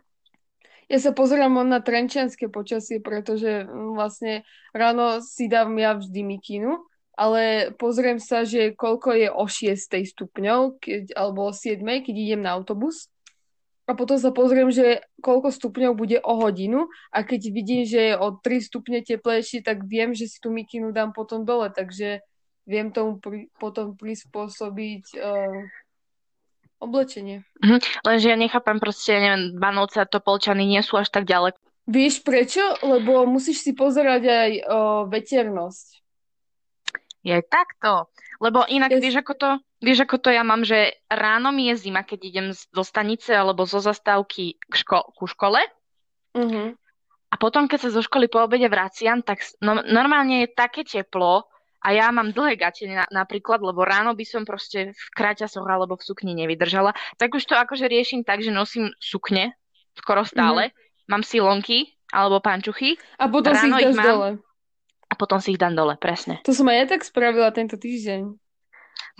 [0.91, 4.43] Ja sa pozerám na trenčianské počasie, pretože mm, vlastne
[4.75, 9.77] ráno si dám ja vždy mikinu, ale pozriem sa, že koľko je o 6
[10.17, 13.07] stupňov, keď, alebo o 7, keď idem na autobus.
[13.83, 18.13] A potom sa pozriem, že koľko stupňov bude o hodinu a keď vidím, že je
[18.15, 22.23] o 3 stupne teplejšie, tak viem, že si tú mikinu dám potom dole, takže
[22.63, 25.67] viem tomu pri, potom prispôsobiť uh,
[26.83, 27.47] oblečenie.
[27.63, 27.79] Mhm.
[28.03, 31.57] Lenže ja nechápam proste, neviem, Banovce a Topolčany nie sú až tak ďaleko.
[31.83, 32.63] Vieš prečo?
[32.79, 34.79] Lebo musíš si pozerať aj o,
[35.11, 35.99] veternosť.
[37.23, 38.11] Je takto.
[38.39, 38.99] Lebo inak, yes.
[38.99, 42.47] vieš, ako to, vieš, ako to ja mám, že ráno mi je zima, keď idem
[42.51, 45.63] zo stanice alebo zo zastávky k ško- ku škole.
[46.35, 46.67] Mm-hmm.
[47.31, 51.47] A potom, keď sa zo školy po obede vraciam, tak no, normálne je také teplo
[51.83, 55.99] a ja mám dlhé gate na, napríklad, lebo ráno by som proste v kraťasoch alebo
[55.99, 56.95] v sukni nevydržala.
[57.19, 59.53] Tak už to akože riešim tak, že nosím sukne
[59.99, 60.71] skoro stále.
[60.71, 61.11] Mm-hmm.
[61.11, 62.95] Mám silonky alebo pančuchy.
[63.19, 64.29] A potom ráno si ich dáš mám, dole
[65.13, 66.41] a potom si ich dám dole, presne.
[66.41, 68.33] To som aj ja tak spravila tento týždeň.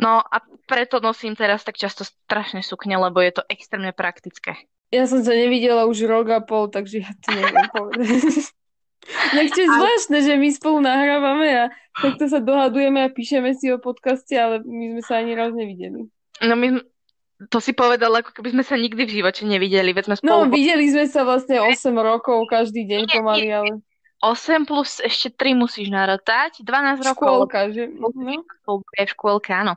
[0.02, 4.58] No a preto nosím teraz tak často strašne sukne, lebo je to extrémne praktické.
[4.89, 8.49] Ja som sa nevidela už rok a pol, takže ja to neviem povedať.
[9.33, 11.63] Je zvláštne, že my spolu nahrávame a
[11.99, 16.07] takto sa dohadujeme a píšeme si o podcaste, ale my sme sa ani raz nevideli.
[16.41, 16.79] No my,
[17.51, 19.91] to si povedala, ako keby sme sa nikdy v živote nevideli.
[19.91, 20.41] Veď sme no, spolu...
[20.47, 23.73] No, videli sme sa vlastne 8 rokov každý deň pomaly, ale...
[24.23, 27.51] 8 plus ešte 3 musíš narotať, 12 rokov.
[27.51, 27.91] Škôlka, že?
[27.91, 28.39] Mhm.
[28.95, 29.75] Je v škôlke, áno.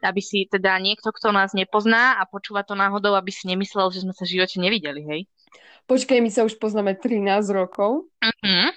[0.00, 4.04] Aby si teda niekto, kto nás nepozná a počúva to náhodou, aby si nemyslel, že
[4.04, 5.20] sme sa v živote nevideli, hej?
[5.84, 8.08] Počkaj, my sa už poznáme 13 rokov.
[8.20, 8.72] Mhm.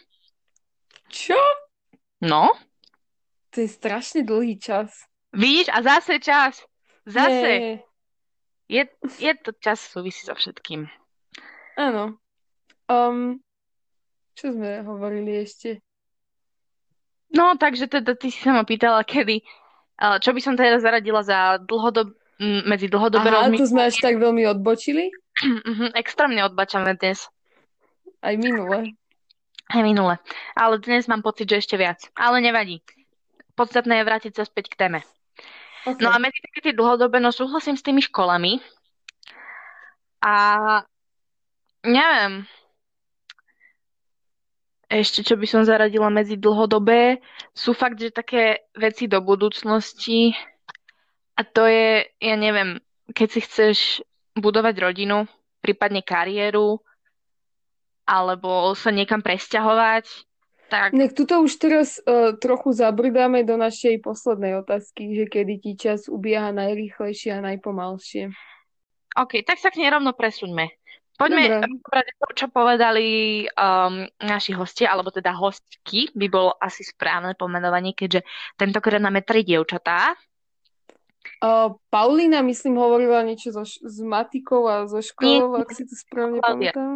[1.08, 1.40] Čo?
[2.20, 2.52] No.
[3.56, 5.08] To je strašne dlhý čas.
[5.32, 5.72] Vidíš?
[5.72, 6.60] A zase čas.
[7.08, 7.80] Zase.
[8.68, 8.84] Je,
[9.24, 10.92] je to čas súvisí so všetkým.
[11.80, 12.20] Áno.
[12.92, 13.40] Um,
[14.36, 15.80] čo sme hovorili ešte?
[17.32, 19.44] No, takže teda ty si sa ma pýtala, kedy,
[20.24, 22.12] čo by som teda zaradila za dlhodob,
[22.68, 23.60] medzi dlhodobé Aha, rozmýšľanie.
[23.60, 25.12] to sme až tak veľmi odbočili?
[25.44, 27.30] Uh extrémne odbačame dnes.
[28.22, 28.98] Aj minule.
[29.68, 30.16] Aj minule.
[30.56, 32.00] Ale dnes mám pocit, že ešte viac.
[32.16, 32.82] Ale nevadí.
[33.54, 35.00] Podstatné je vrátiť sa späť k téme.
[35.88, 36.04] Okay.
[36.04, 38.60] No a medzi také tie dlhodobé, no súhlasím s tými školami.
[40.24, 40.36] A
[41.86, 42.44] neviem,
[44.88, 47.20] ešte, čo by som zaradila medzi dlhodobé,
[47.52, 50.32] sú fakt, že také veci do budúcnosti
[51.36, 52.80] a to je, ja neviem,
[53.12, 53.78] keď si chceš
[54.40, 55.26] budovať rodinu,
[55.60, 56.80] prípadne kariéru,
[58.08, 60.28] alebo sa niekam presťahovať,
[60.68, 60.92] tak...
[60.92, 66.12] Nek tuto už teraz uh, trochu zabrdáme do našej poslednej otázky, že kedy ti čas
[66.12, 68.36] ubieha najrýchlejšie a najpomalšie.
[69.16, 70.68] OK, tak sa k nej rovno presuňme.
[71.18, 72.14] Poďme Dobre.
[72.22, 78.22] to, čo povedali um, naši hostia, alebo teda hostky, by bolo asi správne pomenovanie, keďže
[78.54, 80.14] tentokrát máme tri dievčatá.
[81.38, 85.94] Uh, Paulína, myslím, hovorila niečo so, s matikou a so školou, Nie, ak si to
[85.94, 86.74] správne Klaudia.
[86.74, 86.92] pamätám.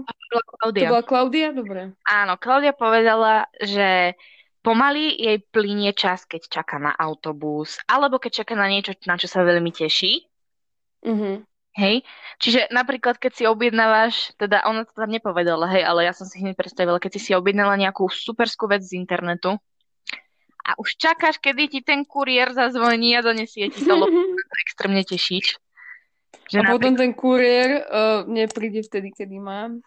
[0.58, 0.82] Klaudia.
[0.82, 1.47] To bola Klaudia?
[1.54, 1.82] Dobre.
[2.10, 4.17] Áno, Klaudia povedala, že
[4.65, 9.30] pomaly jej plinie čas, keď čaká na autobus, alebo keď čaká na niečo, na čo
[9.30, 10.25] sa veľmi teší.
[11.06, 11.45] Uh-huh.
[11.77, 12.01] Hej,
[12.41, 16.41] čiže napríklad, keď si objednávaš, teda ona to tam nepovedala, hej, ale ja som si
[16.41, 19.56] hneď predstavila, keď si si objednala nejakú superskú vec z internetu
[20.62, 23.97] a už čakáš, kedy ti ten kuriér zazvoní a donesie ti to
[24.60, 25.58] extrémne tešíš.
[26.52, 26.76] Že a napríklad...
[26.76, 29.80] potom ten kuriér uh, nepríde vtedy, kedy mám.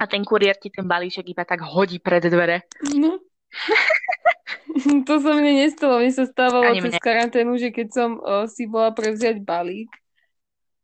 [0.00, 2.68] A ten kuriér ti ten balíček iba tak hodí pred dvere.
[2.96, 3.20] No.
[5.08, 6.00] to sa mne nestalo.
[6.00, 7.00] Mne sa stávalo Ani cez mne.
[7.00, 9.92] karanténu, že keď som uh, si bola prevziať balík,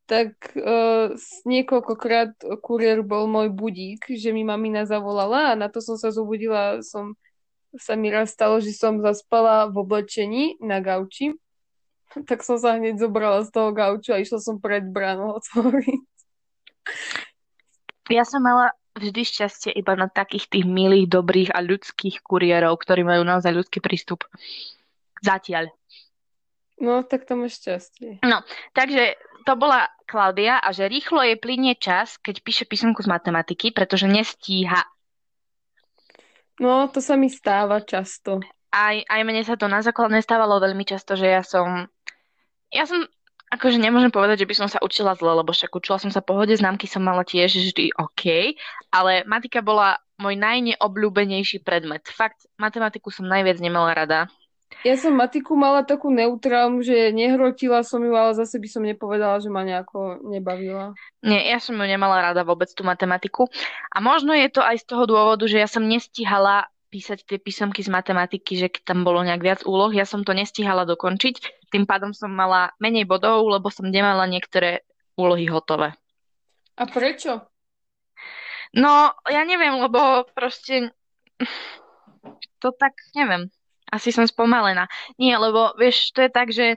[0.09, 1.13] tak uh,
[1.45, 6.81] niekoľkokrát kuriér bol môj budík, že mi mamina zavolala a na to som sa zobudila,
[6.81, 7.13] som
[7.77, 11.37] sa mi raz stalo, že som zaspala v oblečení na gauči,
[12.29, 16.03] tak som sa hneď zobrala z toho gauču a išla som pred bránu otvoriť.
[18.09, 23.05] Ja som mala vždy šťastie iba na takých tých milých, dobrých a ľudských kuriérov, ktorí
[23.07, 24.27] majú naozaj ľudský prístup.
[25.23, 25.71] Zatiaľ.
[26.79, 28.23] No, tak to máš šťastie.
[28.23, 28.43] No,
[28.75, 33.75] takže to bola Klaudia a že rýchlo jej plinie čas, keď píše písomku z matematiky,
[33.75, 34.87] pretože nestíha.
[36.59, 38.43] No, to sa mi stáva často.
[38.69, 41.87] Aj, aj mne sa to na základnej stávalo veľmi často, že ja som...
[42.69, 43.05] Ja som
[43.49, 46.53] akože nemôžem povedať, že by som sa učila zle, lebo však učila som sa pohode,
[46.53, 48.55] známky som mala tiež vždy OK,
[48.93, 52.05] ale matika bola môj najneobľúbenejší predmet.
[52.13, 54.21] Fakt, matematiku som najviac nemala rada.
[54.87, 59.41] Ja som matiku mala takú neutrálnu, že nehrotila som ju, ale zase by som nepovedala,
[59.43, 60.95] že ma nejako nebavila.
[61.25, 63.51] Nie, ja som ju nemala rada vôbec tú matematiku.
[63.91, 67.85] A možno je to aj z toho dôvodu, že ja som nestihala písať tie písomky
[67.85, 71.69] z matematiky, že tam bolo nejak viac úloh, ja som to nestihala dokončiť.
[71.69, 74.83] Tým pádom som mala menej bodov, lebo som nemala niektoré
[75.21, 75.93] úlohy hotové.
[76.79, 77.45] A prečo?
[78.73, 80.93] No, ja neviem, lebo proste
[82.63, 83.53] to tak, neviem.
[83.89, 84.85] Asi som spomalená.
[85.17, 86.77] Nie, lebo vieš, to je tak, že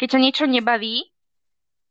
[0.00, 1.12] keď ťa niečo nebaví,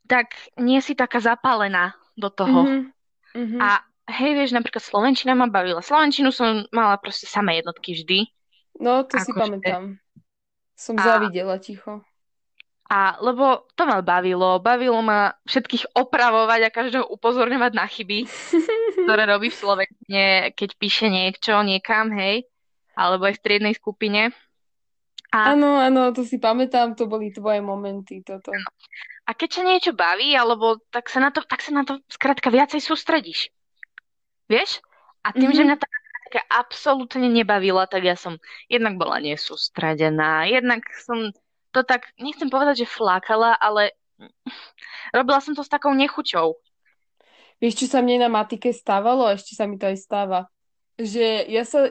[0.10, 2.90] tak nie si taká zapálená do toho.
[3.38, 3.60] Mm-hmm.
[3.62, 5.84] A hej, vieš, napríklad Slovenčina ma bavila.
[5.84, 8.20] Slovenčinu som mala proste samé jednotky vždy.
[8.80, 10.00] No, to si si pamätám.
[10.78, 11.04] Som a...
[11.04, 12.02] zavidela ticho.
[12.88, 18.24] A lebo to ma bavilo, bavilo ma všetkých opravovať a každého upozorňovať na chyby,
[19.04, 22.48] ktoré robí v Slovene, keď píše niečo niekam, hej,
[22.96, 24.32] alebo aj v triednej skupine.
[25.36, 28.56] Áno, áno, to si pamätám, to boli tvoje momenty, toto.
[29.28, 32.48] A keď sa niečo baví, alebo tak sa na to, tak sa na to skrátka
[32.48, 33.52] viacej sústredíš.
[34.48, 34.80] Vieš?
[35.24, 35.56] A tým, mm-hmm.
[35.56, 35.68] že mhm.
[35.68, 38.40] mňa tá matematika absolútne nebavila, tak ja som
[38.72, 41.32] jednak bola nesústredená, jednak som
[41.72, 43.94] to tak, nechcem povedať, že flákala, ale
[45.16, 46.58] robila som to s takou nechuťou.
[47.58, 49.30] Vieš, čo sa mne na matike stávalo?
[49.34, 50.40] Ešte sa mi to aj stáva.
[50.98, 51.90] Že ja sa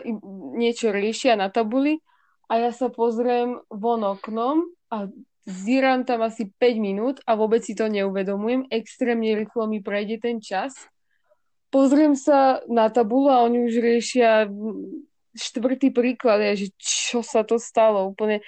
[0.54, 2.02] niečo riešia na tabuli
[2.46, 4.62] a ja sa pozriem von oknom
[4.94, 5.10] a
[5.46, 8.66] zíram tam asi 5 minút a vôbec si to neuvedomujem.
[8.70, 10.74] Extrémne rýchlo mi prejde ten čas.
[11.76, 14.48] Pozriem sa na tabulu a oni už riešia
[15.36, 18.08] štvrtý príklad, je, že čo sa to stalo.
[18.16, 18.40] Úplne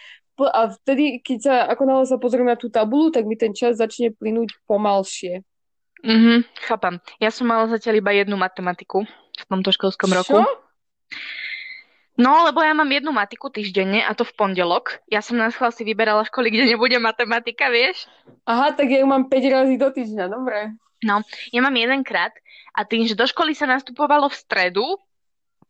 [0.46, 3.82] a vtedy, keď sa, ako náhle sa pozriem na tú tabulu, tak mi ten čas
[3.82, 5.42] začne plynúť pomalšie.
[6.06, 7.02] Mhm, chápam.
[7.18, 9.02] Ja som mala zatiaľ iba jednu matematiku
[9.34, 10.16] v tomto školskom Čo?
[10.22, 10.38] roku.
[12.18, 15.02] No, lebo ja mám jednu matiku týždenne a to v pondelok.
[15.06, 18.10] Ja som na si vyberala školy, kde nebude matematika, vieš?
[18.42, 20.74] Aha, tak ja ju mám 5 razy do týždňa, dobre.
[21.04, 21.22] No,
[21.54, 22.34] ja mám jedenkrát
[22.74, 24.84] a tým, že do školy sa nastupovalo v stredu,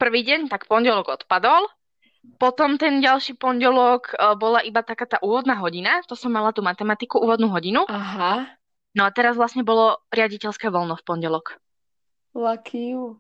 [0.01, 1.69] prvý deň, tak pondelok odpadol
[2.37, 6.61] potom ten ďalší pondelok uh, bola iba taká tá úvodná hodina, to som mala tú
[6.61, 7.89] matematiku, úvodnú hodinu.
[7.89, 8.45] Aha.
[8.93, 11.57] No a teraz vlastne bolo riaditeľské voľno v pondelok.
[12.35, 13.17] Lucky you.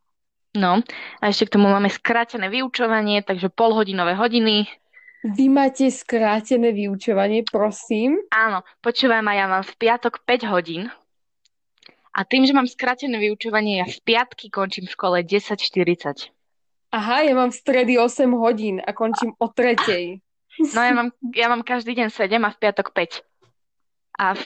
[0.58, 0.82] No,
[1.22, 4.66] a ešte k tomu máme skrátené vyučovanie, takže polhodinové hodiny.
[5.22, 8.18] Vy máte skrátené vyučovanie, prosím?
[8.32, 10.88] Áno, počúvaj ma, ja mám v piatok 5 hodín.
[12.18, 16.34] A tým, že mám skrátené vyučovanie, ja v piatky končím v škole 10.40.
[16.90, 20.18] Aha, ja mám v stredy 8 hodín a končím o tretej.
[20.74, 23.22] No ja mám, ja mám každý deň 7 a v piatok 5.
[24.18, 24.42] A v,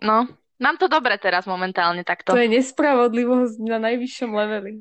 [0.00, 0.24] no,
[0.56, 2.32] mám to dobre teraz momentálne takto.
[2.32, 4.80] To je nespravodlivosť na najvyššom leveli.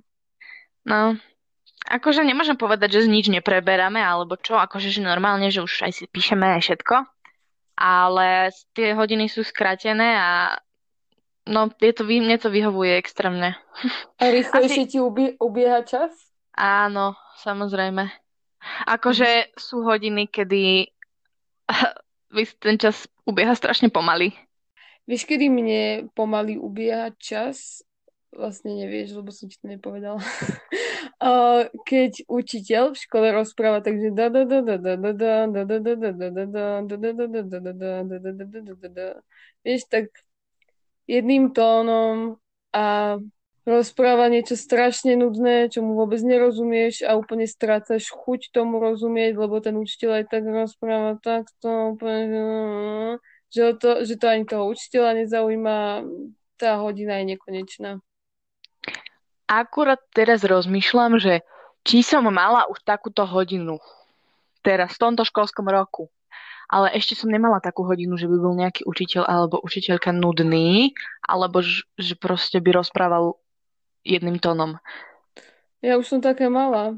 [0.88, 1.20] No,
[1.92, 6.04] akože nemôžem povedať, že nič nepreberáme, alebo čo, akože že normálne, že už aj si
[6.08, 6.96] píšeme aj všetko,
[7.76, 10.56] ale tie hodiny sú skratené a
[11.50, 13.58] no, je to, mne to vyhovuje extrémne.
[14.22, 14.92] A rýchlejšie Asi...
[14.94, 16.14] ti ubie, ubieha čas?
[16.54, 18.08] Áno, samozrejme.
[18.86, 19.58] Akože mm.
[19.58, 20.94] sú hodiny, kedy
[22.62, 24.36] ten čas ubieha strašne pomaly.
[25.10, 27.82] Vieš, kedy mne pomaly ubieha čas?
[28.30, 30.22] Vlastne nevieš, lebo som ti to nepovedala.
[31.90, 34.14] Keď učiteľ v škole rozpráva, takže
[39.66, 40.14] vieš, tak
[41.10, 42.38] jedným tónom
[42.70, 43.18] a
[43.66, 49.58] rozpráva niečo strašne nudné, čo mu vôbec nerozumieš a úplne strácaš chuť tomu rozumieť, lebo
[49.58, 52.46] ten učiteľ aj tak rozpráva takto, úplne,
[53.50, 56.06] že to, že to ani toho učiteľa nezaujíma,
[56.62, 57.92] tá hodina je nekonečná.
[59.50, 61.42] Akurát teraz rozmýšľam, že
[61.82, 63.82] či som mala už takúto hodinu
[64.62, 66.12] teraz v tomto školskom roku.
[66.70, 70.94] Ale ešte som nemala takú hodinu, že by bol nejaký učiteľ alebo učiteľka nudný,
[71.26, 73.42] alebo že proste by rozprával
[74.06, 74.78] jedným tónom.
[75.82, 76.94] Ja už som také malá.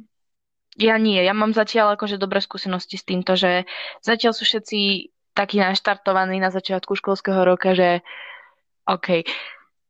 [0.76, 3.67] Ja nie, ja mám zatiaľ akože dobré skúsenosti s týmto, že
[4.03, 8.03] zatiaľ sú všetci takí naštartovaní na začiatku školského roka, že
[8.88, 9.24] OK.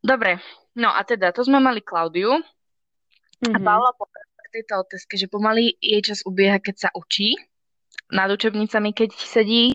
[0.01, 0.41] Dobre,
[0.77, 3.53] no a teda, to sme mali Klaudiu mm-hmm.
[3.53, 3.65] a mhm.
[3.65, 7.37] Paula povedala k tejto otázke, že pomaly jej čas ubieha, keď sa učí
[8.11, 9.73] nad učebnicami, keď sedí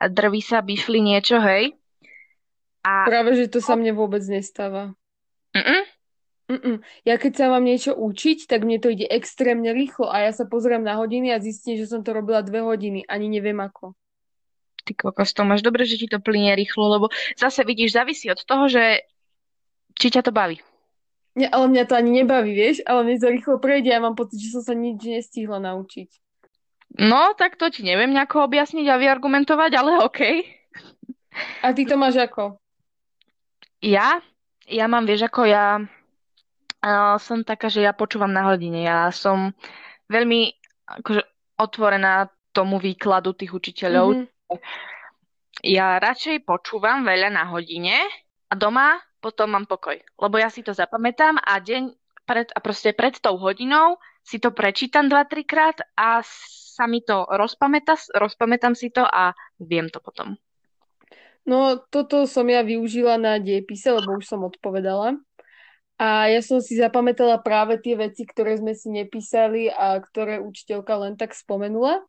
[0.00, 1.76] a drví sa, bišli niečo, hej.
[2.84, 3.08] A...
[3.08, 4.92] Práve, že to sa mne vôbec nestáva.
[5.56, 5.82] Mm-mm.
[6.44, 6.76] Mm-mm.
[7.08, 10.44] Ja keď sa mám niečo učiť, tak mne to ide extrémne rýchlo a ja sa
[10.44, 13.08] pozriem na hodiny a zistím, že som to robila dve hodiny.
[13.08, 13.96] Ani neviem ako.
[14.84, 17.06] Ty kokos, to máš dobre, že ti to plynie rýchlo, lebo
[17.40, 19.08] zase vidíš, závisí od toho, že
[19.96, 20.60] či ťa to baví.
[21.34, 24.36] Nie, ale mňa to ani nebaví, vieš, ale mne to rýchlo prejde a mám pocit,
[24.36, 26.23] že som sa nič nestihla naučiť.
[26.94, 30.20] No, tak to ti neviem nejako objasniť a vyargumentovať, ale OK.
[31.66, 32.54] A ty to máš ako?
[33.82, 34.22] Ja?
[34.70, 38.86] Ja mám, vieš, ako ja uh, som taká, že ja počúvam na hodine.
[38.86, 39.52] Ja som
[40.06, 40.54] veľmi
[40.86, 41.22] akože,
[41.58, 44.06] otvorená tomu výkladu tých učiteľov.
[44.14, 44.58] Mm-hmm.
[45.66, 48.06] Ja radšej počúvam veľa na hodine
[48.46, 49.96] a doma potom mám pokoj.
[49.98, 51.90] Lebo ja si to zapamätám a deň
[52.28, 56.24] pred, a proste pred tou hodinou si to prečítam dva, trikrát a
[56.74, 60.34] sa mi to rozpamätá, rozpamätám si to a viem to potom.
[61.44, 65.20] No, toto som ja využila na diepise, lebo už som odpovedala.
[66.00, 70.92] A ja som si zapamätala práve tie veci, ktoré sme si nepísali a ktoré učiteľka
[70.98, 72.02] len tak spomenula.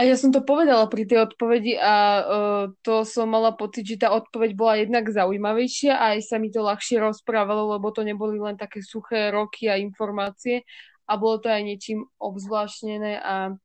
[0.00, 4.00] A ja som to povedala pri tej odpovedi a uh, to som mala pocit, že
[4.00, 8.40] tá odpoveď bola jednak zaujímavejšia a aj sa mi to ľahšie rozprávalo, lebo to neboli
[8.40, 10.64] len také suché roky a informácie
[11.10, 13.58] a bolo to aj niečím obzvláštnené a,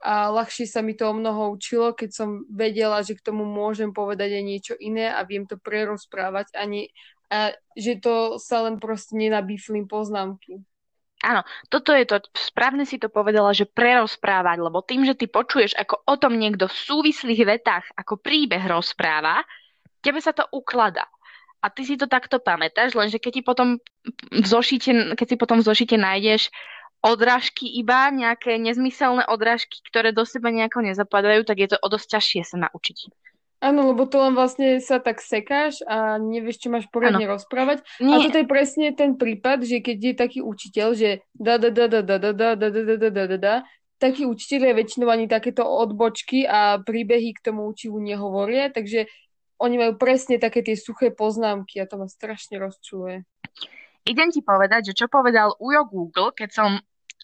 [0.00, 3.92] a ľahšie sa mi to o mnoho učilo, keď som vedela, že k tomu môžem
[3.92, 6.88] povedať aj niečo iné a viem to prerozprávať a, nie,
[7.28, 10.64] a že to sa len proste nenabíflim poznámky.
[11.24, 11.40] Áno,
[11.72, 16.04] toto je to, správne si to povedala, že prerozprávať, lebo tým, že ty počuješ, ako
[16.04, 19.40] o tom niekto v súvislých vetách, ako príbeh rozpráva,
[20.04, 21.08] tebe sa to ukladá.
[21.64, 23.68] A ty si to takto pamätáš, lenže keď, ti potom
[24.28, 26.52] v zošite, keď si potom v zošite nájdeš
[27.00, 32.20] odrážky iba, nejaké nezmyselné odrážky, ktoré do seba nejako nezapadajú, tak je to o dosť
[32.20, 32.98] ťažšie sa naučiť.
[33.64, 37.80] Áno, lebo to len vlastne sa tak sekáš a nevieš, čo máš poriadne rozprávať.
[37.96, 38.20] Nie.
[38.20, 41.88] A toto je presne ten prípad, že keď je taký učiteľ, že da da da
[41.88, 43.54] da da da da da da da da da da da
[43.96, 49.08] takí učiteľia väčšinou ani takéto odbočky a príbehy k tomu učivu nehovoria, takže
[49.64, 53.24] oni majú presne také tie suché poznámky a to ma strašne rozčuluje.
[54.04, 56.70] Idem ti povedať, že čo povedal Ujo Google, keď som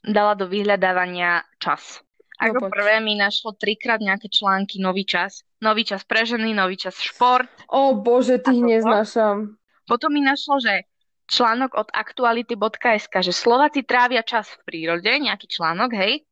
[0.01, 2.01] dala do vyhľadávania čas.
[2.41, 5.45] Ako no, prvé mi našlo trikrát nejaké články Nový čas.
[5.61, 7.53] Nový čas pre ženy, Nový čas šport.
[7.69, 9.61] O bože, tých neznášam.
[9.85, 10.89] Potom mi našlo, že
[11.29, 16.25] článok od aktuality.sk, že Slováci trávia čas v prírode, nejaký článok, hej.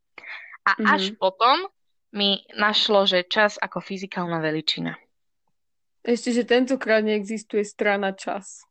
[0.64, 0.94] A mm-hmm.
[0.96, 1.68] až potom
[2.16, 4.96] mi našlo, že čas ako fyzikálna veličina.
[6.08, 8.64] Ešte, že tentokrát neexistuje strana čas.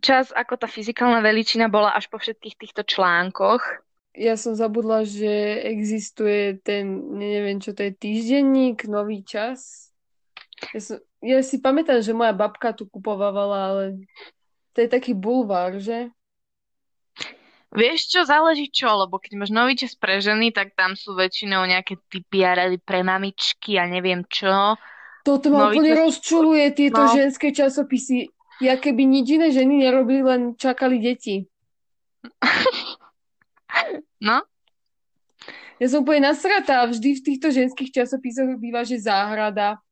[0.00, 5.58] čas ako tá fyzikálna veličina bola až po všetkých týchto článkoch ja som zabudla, že
[5.66, 9.90] existuje ten, neviem čo to je, týždenník, nový čas.
[10.70, 13.84] Ja, som, ja si pamätám, že moja babka tu kupovávala, ale
[14.70, 16.14] to je taký bulvár, že?
[17.74, 21.66] Vieš čo, záleží čo, lebo keď máš nový čas pre ženy, tak tam sú väčšinou
[21.66, 24.78] nejaké typy a rady pre mamičky a neviem čo.
[25.24, 26.00] Toto ma úplne čas...
[26.04, 27.10] rozčuluje, tieto no.
[27.16, 28.28] ženské časopisy.
[28.60, 31.48] Ja keby nič iné ženy nerobili, len čakali deti.
[34.20, 34.44] No?
[35.82, 36.86] Ja som úplne nasratá.
[36.86, 39.82] Vždy v týchto ženských časopisoch býva, že záhrada,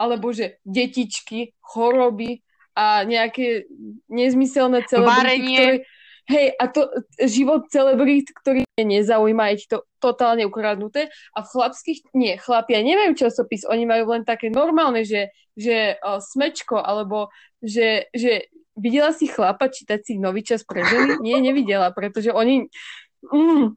[0.00, 2.40] alebo že detičky, choroby
[2.72, 3.68] a nejaké
[4.08, 5.74] nezmyselné celebrity, ktoré...
[6.26, 6.90] Hej, a to
[7.22, 11.06] život celebrít, ktorý nezaujíma, je to totálne ukradnuté.
[11.32, 16.18] A v chlapských, nie, chlapia nemajú časopis, oni majú len také normálne, že, že o,
[16.18, 17.30] smečko, alebo
[17.62, 21.18] že, že videla si chlapa čítať si nový čas pre ženy?
[21.24, 22.66] Nie, nevidela, pretože oni
[23.32, 23.74] Mm.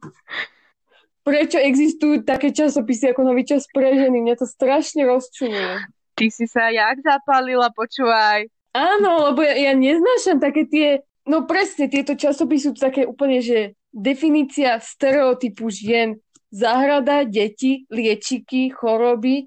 [1.20, 4.24] Prečo existujú také časopisy ako Nový čas pre ženy?
[4.24, 5.84] Mňa to strašne rozčuluje.
[6.16, 8.48] Ty si sa jak zapálila, počúvaj.
[8.70, 13.74] Áno, lebo ja, ja neznášam také tie, no presne, tieto časopisy sú také úplne, že
[13.90, 16.16] definícia stereotypu žien,
[16.50, 19.46] záhrada, deti, liečiky, choroby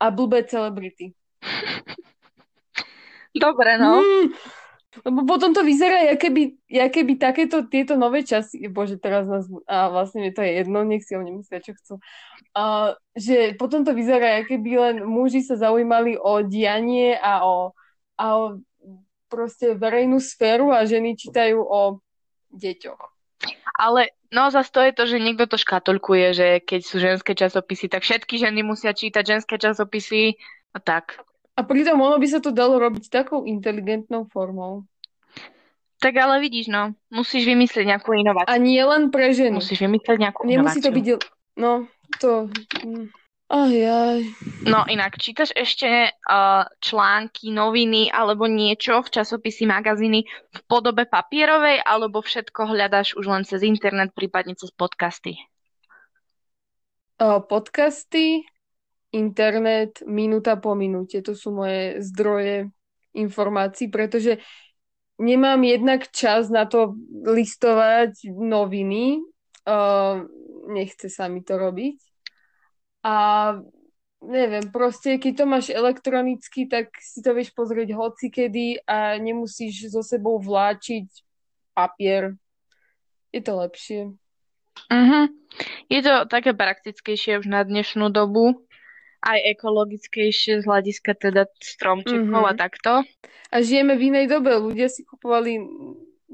[0.00, 1.12] a blbé celebrity.
[3.36, 4.00] Dobre, no.
[4.00, 4.32] Mm,
[5.04, 9.44] lebo potom to vyzerá, aké by, aké by takéto, tieto nové časy, bože, teraz nás,
[9.68, 11.94] a vlastne mi to je jedno, nech si o myslia, čo chcú,
[12.56, 17.76] a, že potom to vyzerá, aké by len muži sa zaujímali o dianie a o,
[18.16, 18.44] a o
[19.26, 22.00] proste verejnú sféru a ženy čítajú o
[22.54, 23.02] deťoch.
[23.76, 27.92] Ale no zase to je to, že niekto to škatulkuje, že keď sú ženské časopisy,
[27.92, 30.40] tak všetky ženy musia čítať ženské časopisy
[30.72, 31.20] a tak.
[31.56, 34.84] A pritom ono by sa to dalo robiť takou inteligentnou formou.
[35.96, 38.52] Tak ale vidíš, no, musíš vymyslieť nejakú inováciu.
[38.52, 39.56] A nie len pre ženy.
[39.56, 40.84] Musíš vymyslieť nejakú Nemusí inováciu.
[40.84, 41.06] to byť,
[41.56, 41.72] no,
[42.20, 42.28] to...
[43.46, 44.26] Aj, aj.
[44.66, 51.78] No inak, čítaš ešte uh, články, noviny alebo niečo v časopisy, magazíny v podobe papierovej
[51.86, 55.38] alebo všetko hľadáš už len cez internet, prípadne cez podcasty?
[57.22, 58.42] Uh, podcasty,
[59.14, 61.22] internet minúta po minúte.
[61.22, 62.74] To sú moje zdroje
[63.14, 64.42] informácií, pretože
[65.22, 69.22] nemám jednak čas na to listovať noviny.
[69.62, 70.26] Uh,
[70.66, 72.15] nechce sa mi to robiť.
[73.06, 73.14] A
[74.18, 80.02] neviem, proste keď to máš elektronicky, tak si to vieš pozrieť hocikedy a nemusíš so
[80.02, 81.06] sebou vláčiť
[81.70, 82.34] papier.
[83.30, 84.10] Je to lepšie.
[84.90, 85.26] Uh-huh.
[85.86, 88.66] Je to také praktickejšie už na dnešnú dobu
[89.26, 92.52] aj ekologickejšie z hľadiska teda stromčekov mm-hmm.
[92.52, 92.92] a takto.
[93.50, 94.54] A žijeme v inej dobe.
[94.54, 95.58] Ľudia si kupovali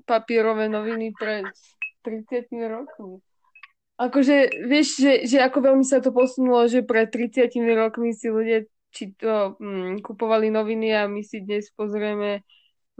[0.05, 1.49] papierové noviny pred
[2.05, 3.23] 30 rokmi.
[4.01, 8.65] Akože, vieš, že, že ako veľmi sa to posunulo, že pred 30 rokmi si ľudia
[8.93, 12.45] či to mm, kupovali noviny a my si dnes pozrieme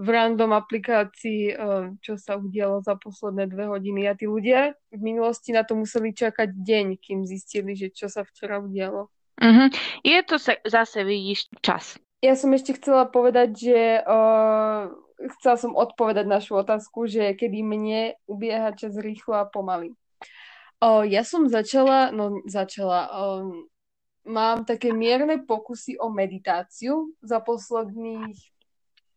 [0.01, 4.09] v random aplikácii, uh, čo sa udialo za posledné dve hodiny.
[4.09, 8.25] A tí ľudia v minulosti na to museli čakať deň, kým zistili, že čo sa
[8.25, 9.13] včera udialo.
[9.37, 9.69] Uh-huh.
[10.01, 12.01] Je to sa, zase, vidíš, čas.
[12.25, 14.89] Ja som ešte chcela povedať, že uh,
[15.39, 19.93] chcela som odpovedať našu otázku, že kedy mne ubieha čas rýchlo a pomaly.
[20.83, 23.71] Uh, ja som začala, no začala, um,
[24.27, 28.35] mám také mierne pokusy o meditáciu za posledných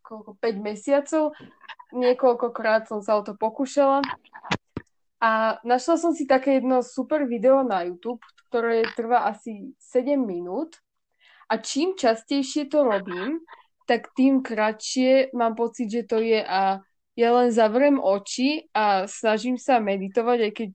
[0.06, 1.34] koľko, 5 mesiacov.
[1.90, 4.06] Niekoľkokrát som sa o to pokúšala.
[5.18, 10.78] A našla som si také jedno super video na YouTube, ktoré trvá asi 7 minút.
[11.50, 13.42] A čím častejšie to robím,
[13.90, 16.82] tak tým kratšie mám pocit, že to je a
[17.16, 20.70] ja len zavrem oči a snažím sa meditovať, aj keď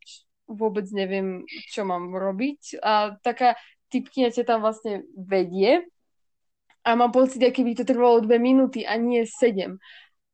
[0.53, 2.83] vôbec neviem, čo mám robiť.
[2.83, 3.55] A taká
[3.91, 5.83] typkňa ťa tam vlastne vedie
[6.81, 9.77] a mám pocit, aký by to trvalo dve minúty a nie sedem.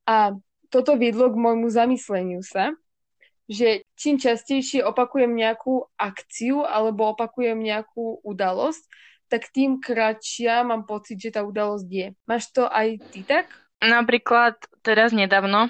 [0.07, 0.37] A
[0.71, 2.71] toto viedlo k môjmu zamysleniu sa,
[3.47, 8.83] že čím častejšie opakujem nejakú akciu alebo opakujem nejakú udalosť,
[9.27, 12.07] tak tým kratšia mám pocit, že tá udalosť je.
[12.27, 13.51] Máš to aj ty tak?
[13.83, 15.67] Napríklad teraz nedávno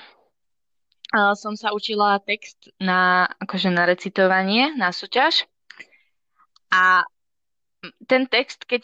[1.14, 5.48] som sa učila text na, akože na recitovanie, na súťaž
[6.68, 7.08] a
[8.10, 8.84] ten text, keď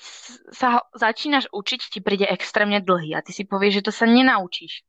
[0.53, 4.05] sa ho začínaš učiť, ti príde extrémne dlhý a ty si povieš, že to sa
[4.07, 4.85] nenaučíš.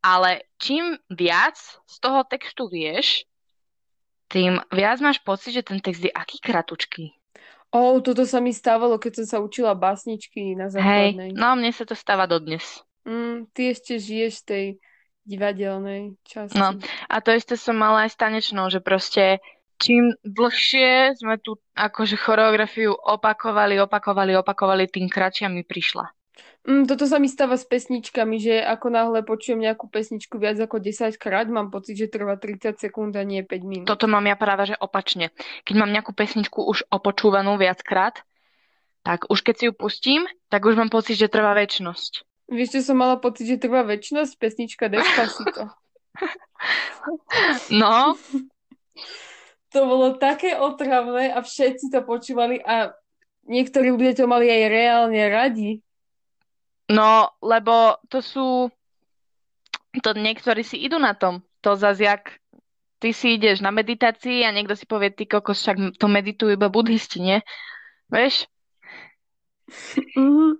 [0.00, 3.26] Ale čím viac z toho textu vieš,
[4.30, 7.10] tým viac máš pocit, že ten text je aký kratučký.
[7.70, 11.34] O, oh, toto sa mi stávalo, keď som sa učila básničky na základnej.
[11.34, 12.82] Hej, no mne sa to stáva dodnes.
[13.06, 14.64] Mm, ty ešte žiješ tej
[15.30, 16.58] divadelnej časti.
[16.58, 16.74] No,
[17.06, 19.38] a to isté som mala aj s tanečnou, že proste
[19.78, 26.10] čím dlhšie sme tú akože choreografiu opakovali, opakovali, opakovali, tým kratšia mi prišla.
[26.60, 30.76] Mm, toto sa mi stáva s pesničkami, že ako náhle počujem nejakú pesničku viac ako
[30.76, 33.86] 10 krát, mám pocit, že trvá 30 sekúnd a nie 5 minút.
[33.88, 35.32] Toto mám ja práve, že opačne.
[35.64, 38.20] Keď mám nejakú pesničku už opočúvanú viackrát,
[39.00, 42.28] tak už keď si ju pustím, tak už mám pocit, že trvá väčnosť.
[42.50, 44.34] Vieš, čo som mala pocit, že trvá väčnosť?
[44.34, 45.70] Pesnička Despacito.
[47.82, 48.18] no,
[49.70, 52.90] to bolo také otravné a všetci to počúvali a
[53.46, 55.70] niektorí ľudia to mali aj reálne radi.
[56.90, 58.46] No, lebo to sú...
[60.02, 61.42] To niektorí si idú na tom.
[61.62, 62.42] To zase jak
[62.98, 66.66] ty si ideš na meditácii a niekto si povie, ty kokos, však to meditujú iba
[66.66, 67.38] buddhisti, nie?
[68.10, 68.50] Vieš?
[70.18, 70.50] Mm-hmm.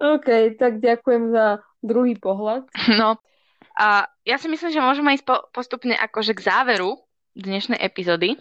[0.00, 2.64] OK, tak ďakujem za druhý pohľad.
[3.00, 3.20] No,
[3.76, 6.96] a ja si myslím, že môžeme ísť po, postupne akože k záveru
[7.36, 8.40] dnešnej epizódy.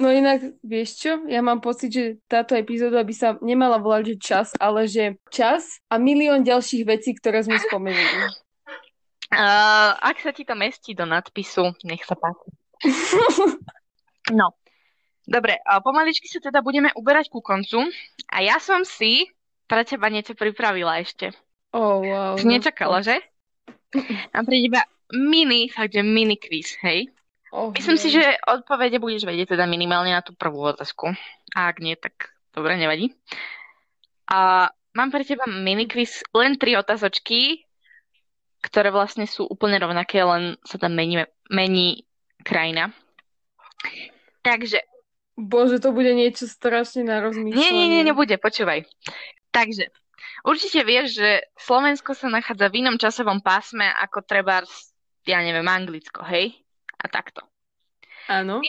[0.00, 1.12] No inak, vieš čo?
[1.28, 5.78] Ja mám pocit, že táto epizóda by sa nemala volať, že čas, ale že čas
[5.92, 8.32] a milión ďalších vecí, ktoré sme spomenuli.
[9.30, 12.48] Uh, ak sa ti to mestí do nadpisu, nech sa páči.
[14.38, 14.56] no,
[15.28, 17.86] dobre, pomaličky sa teda budeme uberať ku koncu
[18.32, 19.28] a ja som si
[19.66, 21.32] pre teba niečo pripravila ešte.
[21.72, 22.34] Oh, wow.
[22.36, 23.16] Si nečakala, že?
[24.36, 27.08] Mám pre teba mini, fakt, že mini quiz, hej?
[27.52, 31.12] Oh, Myslím si, že odpovede budeš vedieť teda minimálne na tú prvú otázku.
[31.52, 33.12] A ak nie, tak dobre, nevadí.
[34.32, 37.68] A mám pre teba minikviz, len tri otázočky,
[38.64, 42.08] ktoré vlastne sú úplne rovnaké, len sa tam mení, mení
[42.40, 42.96] krajina.
[44.40, 44.80] Takže.
[45.36, 47.56] Bože, to bude niečo strašne na rozmýšľanie.
[47.56, 48.84] Nie, nie, nie, nebude, počúvaj.
[49.52, 49.92] Takže,
[50.48, 51.30] určite vieš, že
[51.60, 54.64] Slovensko sa nachádza v inom časovom pásme ako treba,
[55.28, 56.62] ja neviem, Anglicko, hej?
[57.02, 57.42] a takto.
[58.30, 58.62] Áno.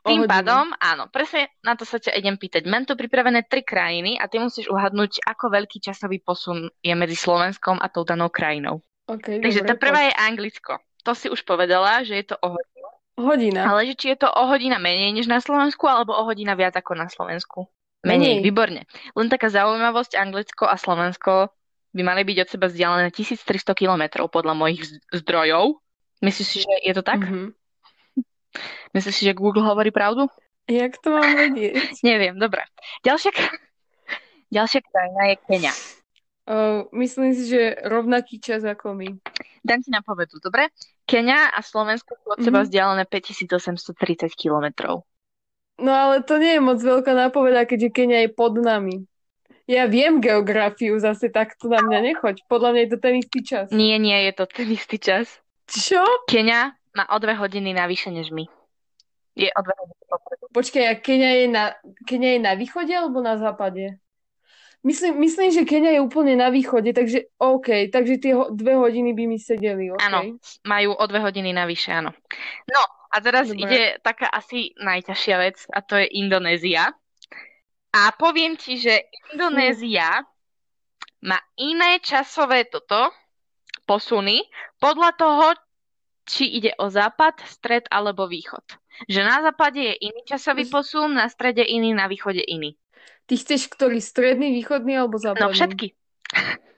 [0.00, 2.64] Tým pádom, áno, presne na to sa ťa idem pýtať.
[2.64, 7.12] Mám tu pripravené tri krajiny a ty musíš uhadnúť, ako veľký časový posun je medzi
[7.20, 8.80] Slovenskom a tou danou krajinou.
[9.04, 10.80] Okay, Takže dobre, tá prvá je Anglicko.
[11.04, 12.88] To si už povedala, že je to o hodinu.
[13.20, 13.60] Hodina.
[13.68, 16.80] Ale že či je to o hodina menej než na Slovensku, alebo o hodina viac
[16.80, 17.68] ako na Slovensku?
[18.00, 18.44] Menej, menej.
[18.44, 18.82] výborne.
[19.12, 21.52] Len taká zaujímavosť, Anglicko a Slovensko
[21.92, 24.80] by mali byť od seba vzdialené 1300 km podľa mojich
[25.12, 25.82] zdrojov.
[26.24, 27.20] Myslíš si, že je to tak?
[27.20, 27.46] Mm-hmm.
[28.96, 30.28] Myslíš si, že Google hovorí pravdu?
[30.70, 31.76] Jak to mám vedieť?
[32.06, 32.62] Neviem, dobre.
[33.02, 33.32] Ďalšia,
[34.56, 35.74] ďalšia krajina je Kenia.
[36.50, 39.12] Uh, myslím si, že rovnaký čas ako my.
[39.62, 40.72] Dám ti napovedu, dobre?
[41.06, 42.70] Kenia a Slovensko sú od seba mm-hmm.
[42.70, 45.06] vzdialené 5830 kilometrov.
[45.80, 49.08] No ale to nie je moc veľká nápoveda, keďže Kenia je pod nami.
[49.64, 52.42] Ja viem geografiu, zase takto na mňa nechoď.
[52.50, 53.66] Podľa mňa je to ten istý čas.
[53.70, 55.30] Nie, nie, je to ten istý čas.
[55.70, 56.02] Čo?
[56.26, 58.50] Kenia má o dve hodiny navyše než my.
[59.38, 60.44] Je o dve hodiny popredu.
[60.50, 61.64] Počkaj, a Kenia je, na,
[62.02, 64.02] Kenia je na východe alebo na západe?
[64.82, 69.12] Myslím, myslím, že Kenia je úplne na východe, takže OK, takže tie ho, dve hodiny
[69.12, 70.00] by mi sedeli, OK.
[70.02, 72.16] Áno, majú o dve hodiny navyše, áno.
[72.64, 73.66] No, a teraz Dobre.
[73.66, 76.94] ide taká asi najťažšia vec a to je Indonézia.
[77.90, 80.22] A poviem ti, že Indonézia
[81.26, 83.10] má iné časové toto,
[83.84, 84.46] posuny,
[84.78, 85.46] podľa toho,
[86.22, 88.62] či ide o západ, stred alebo východ.
[89.10, 92.78] Že na západe je iný časový posun, na strede iný, na východe iný.
[93.26, 93.98] Ty chceš ktorý?
[93.98, 95.50] Stredný, východný alebo západný?
[95.50, 95.86] No všetky.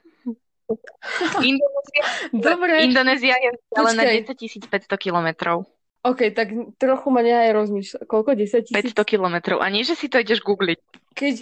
[1.45, 2.89] Indonézia, Dobre.
[2.89, 5.69] Indonézia je na 10 500 kilometrov.
[6.03, 6.51] OK, tak
[6.83, 8.03] trochu ma nehaj rozmýšľať.
[8.11, 8.35] Koľko?
[8.35, 8.91] 10 000?
[8.91, 9.63] 500 kilometrov.
[9.63, 10.79] A nie, že si to ideš googliť.
[11.15, 11.35] Keď...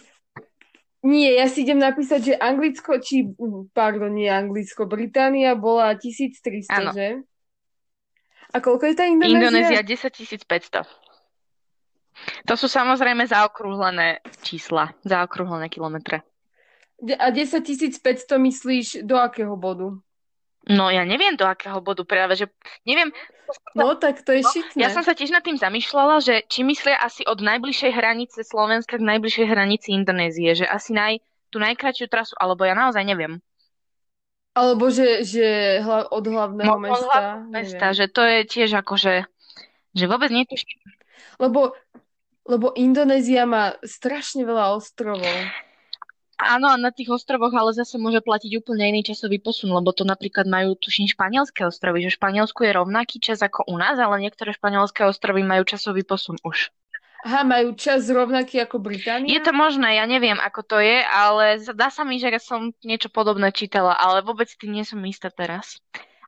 [1.00, 3.24] Nie, ja si idem napísať, že Anglicko, či,
[3.72, 6.92] pardon, nie Anglicko, Británia bola 1300, ano.
[6.92, 7.24] že?
[8.52, 9.48] A koľko je tá Indonézia?
[9.48, 10.84] Indonézia 10 500.
[12.44, 16.20] To sú samozrejme zaokrúhlené čísla, zaokrúhlené kilometre.
[17.00, 19.96] A 10 500 myslíš do akého bodu?
[20.68, 22.46] No ja neviem do akého bodu práve, že
[22.84, 23.08] neviem.
[23.72, 24.78] No tak to je no, šitné.
[24.78, 29.00] Ja som sa tiež nad tým zamýšľala, že či myslia asi od najbližšej hranice Slovenska
[29.00, 33.40] k najbližšej hranici Indonézie, že asi naj, tú najkračšiu trasu, alebo ja naozaj neviem.
[34.54, 36.98] Alebo že, že hla, od hlavného no, mesta.
[36.98, 39.14] Od hlavného mesta, že to je tiež akože,
[39.96, 40.78] že vôbec netuším.
[41.40, 41.72] Lebo
[42.50, 45.30] lebo Indonézia má strašne veľa ostrovov.
[46.40, 50.08] Áno, a na tých ostrovoch ale zase môže platiť úplne iný časový posun, lebo to
[50.08, 54.24] napríklad majú, tuším, španielské ostrovy, že v Španielsku je rovnaký čas ako u nás, ale
[54.24, 56.72] niektoré španielské ostrovy majú časový posun už.
[57.20, 59.28] Aha, majú čas rovnaký ako Británia?
[59.28, 63.12] Je to možné, ja neviem, ako to je, ale dá sa mi, že som niečo
[63.12, 65.76] podobné čítala, ale vôbec tým nie som istá teraz.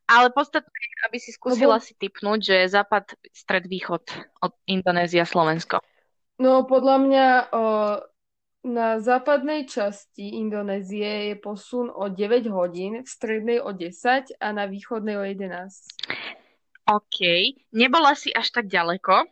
[0.05, 0.69] Ale podstatné
[1.09, 1.85] aby si skúsila Lebo...
[1.85, 4.07] si typnúť, že západ, stred, východ
[4.39, 5.83] od Indonézia, Slovensko.
[6.39, 7.63] No podľa mňa o,
[8.63, 14.71] na západnej časti Indonézie je posun o 9 hodín, v strednej o 10 a na
[14.71, 15.51] východnej o 11.
[16.87, 17.19] OK,
[17.75, 19.27] nebola si až tak ďaleko.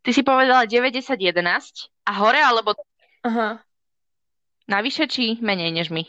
[0.00, 2.72] Ty si povedala 90-11 a hore alebo...
[3.20, 3.60] Aha.
[4.64, 6.04] Navyše či menej než my?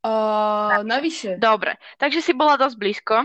[0.00, 1.36] Uh, navyše.
[1.36, 3.16] Dobre, takže si bola dosť blízko.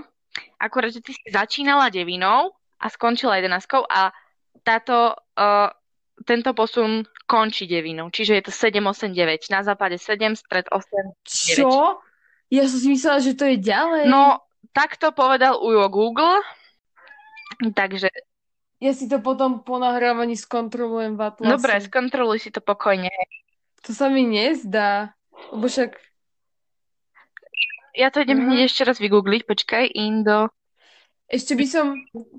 [0.59, 4.11] Akurát, že ty si začínala devinou a skončila jedenáskou a
[4.63, 5.71] táto, uh,
[6.23, 8.07] tento posun končí devinou.
[8.07, 9.51] Čiže je to 7, 8, 9.
[9.51, 10.79] Na západe 7, stred 8,
[11.51, 11.59] 9.
[11.59, 11.99] Čo?
[12.47, 14.07] Ja som si myslela, že to je ďalej.
[14.07, 14.39] No,
[14.71, 16.39] tak to povedal Ujo Google.
[17.59, 18.07] Takže...
[18.79, 21.51] Ja si to potom po nahrávaní skontrolujem v Atlase.
[21.51, 23.11] Dobre, skontroluj si to pokojne.
[23.87, 25.15] To sa mi nezdá.
[25.51, 25.95] Lebo však...
[27.95, 28.51] Ja to idem uh-huh.
[28.51, 29.41] hneď ešte raz vygoogliť.
[29.47, 30.51] Počkaj, Indo...
[31.25, 31.85] Ešte by som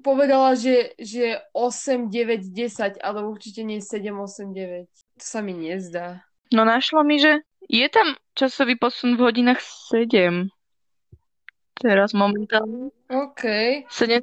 [0.07, 4.87] povedala, že, že 8, 9, 10, ale určite nie 7, 8, 9.
[4.87, 6.23] To sa mi nezdá.
[6.55, 9.59] No našlo mi, že je tam časový posun v hodinách
[9.91, 10.47] 7.
[11.77, 12.95] Teraz momentálne.
[13.11, 13.43] OK.
[13.91, 14.23] 7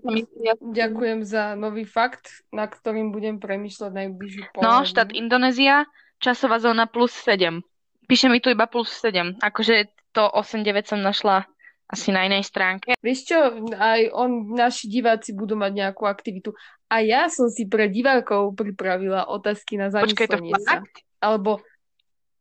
[0.63, 5.85] Ďakujem za nový fakt, na ktorým budem premyšľať najbližšiu pol No, štát Indonézia,
[6.17, 7.61] časová zóna plus 7.
[8.07, 9.43] Píše mi tu iba plus 7.
[9.43, 11.45] Akože to 8-9 som našla
[11.89, 12.95] asi na inej stránke.
[13.03, 13.37] Vieš čo,
[13.75, 16.55] aj on, naši diváci budú mať nejakú aktivitu.
[16.89, 20.65] A ja som si pre divákov pripravila otázky na zamyslenie Počkej, to fakt?
[20.65, 20.73] sa.
[21.21, 21.51] Alebo...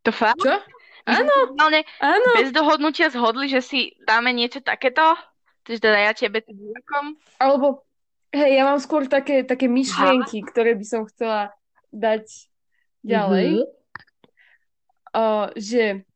[0.02, 0.42] To fakt?
[0.42, 0.56] Čo?
[1.02, 1.34] Áno,
[1.98, 2.28] áno.
[2.38, 5.02] Bez dohodnutia zhodli, že si dáme niečo takéto?
[5.66, 7.04] Takže teda ja tebe tým divákom?
[7.38, 7.86] Alebo,
[8.34, 10.48] hej, ja mám skôr také, také myšlienky, Aha.
[10.50, 11.54] ktoré by som chcela
[11.90, 12.26] dať
[13.02, 13.62] ďalej.
[13.62, 13.80] Mm-hmm.
[15.12, 16.06] Uh, že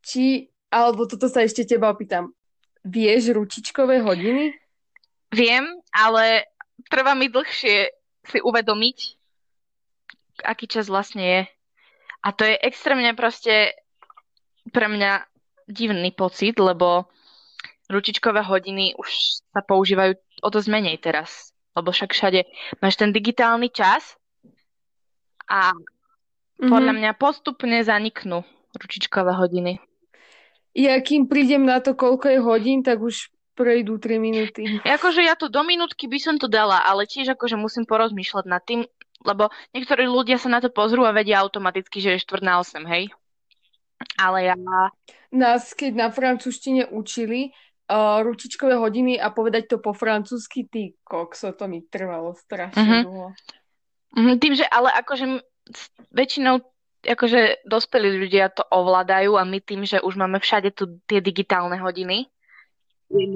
[0.00, 2.32] či alebo toto sa ešte teba opýtam.
[2.88, 4.56] Vieš ručičkové hodiny?
[5.28, 6.48] Viem, ale
[6.88, 7.92] trvá mi dlhšie
[8.24, 8.98] si uvedomiť,
[10.48, 11.40] aký čas vlastne je.
[12.24, 13.76] A to je extrémne proste
[14.72, 15.28] pre mňa
[15.68, 17.10] divný pocit, lebo
[17.92, 21.52] ručičkové hodiny už sa používajú o dosť menej teraz.
[21.76, 22.48] Lebo však všade
[22.80, 24.16] máš ten digitálny čas
[25.48, 26.68] a mm-hmm.
[26.68, 28.44] podľa mňa postupne zaniknú
[28.76, 29.80] ručičkové hodiny
[30.72, 34.80] ja kým prídem na to, koľko je hodín, tak už prejdú 3 minúty.
[34.80, 38.64] Akože ja to do minútky by som to dala, ale tiež akože musím porozmýšľať nad
[38.64, 38.88] tým,
[39.22, 42.82] lebo niektorí ľudia sa na to pozrú a vedia automaticky, že je 4 na 8,
[42.88, 43.12] hej?
[44.18, 44.54] Ale ja...
[45.32, 47.52] Nás, keď na francúzštine učili
[47.88, 53.04] uh, ručičkové hodiny a povedať to po francúzsky, ty kokso, to mi trvalo strašne uh-huh.
[53.04, 53.28] dlho.
[54.12, 55.40] Uh-huh, tým, že ale akože
[56.12, 56.60] väčšinou
[57.02, 61.78] akože dospelí ľudia to ovládajú a my tým, že už máme všade tu tie digitálne
[61.78, 62.30] hodiny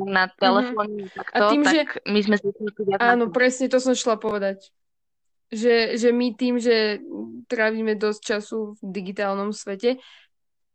[0.08, 1.12] na telefóne, mm-hmm.
[1.12, 1.80] takto, a tým, tak že...
[2.08, 4.72] my sme viac Áno, presne to som šla povedať.
[5.52, 6.98] že, že my tým, že
[7.46, 10.00] trávime dosť času v digitálnom svete,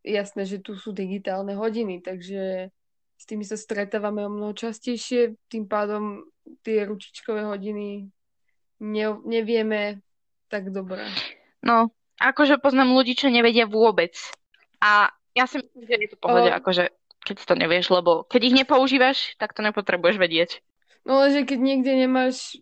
[0.05, 2.71] jasné, že tu sú digitálne hodiny, takže
[3.17, 6.25] s tými sa stretávame o mnoho častejšie, tým pádom
[6.65, 8.09] tie ručičkové hodiny
[8.81, 10.01] ne, nevieme
[10.49, 11.05] tak dobre.
[11.61, 14.13] No, akože poznám ľudí, čo nevedia vôbec.
[14.77, 16.57] A ja si myslím, že je to pohode, o...
[16.57, 20.49] akože keď to nevieš, lebo keď ich nepoužívaš, tak to nepotrebuješ vedieť.
[21.05, 22.57] No ale že keď niekde nemáš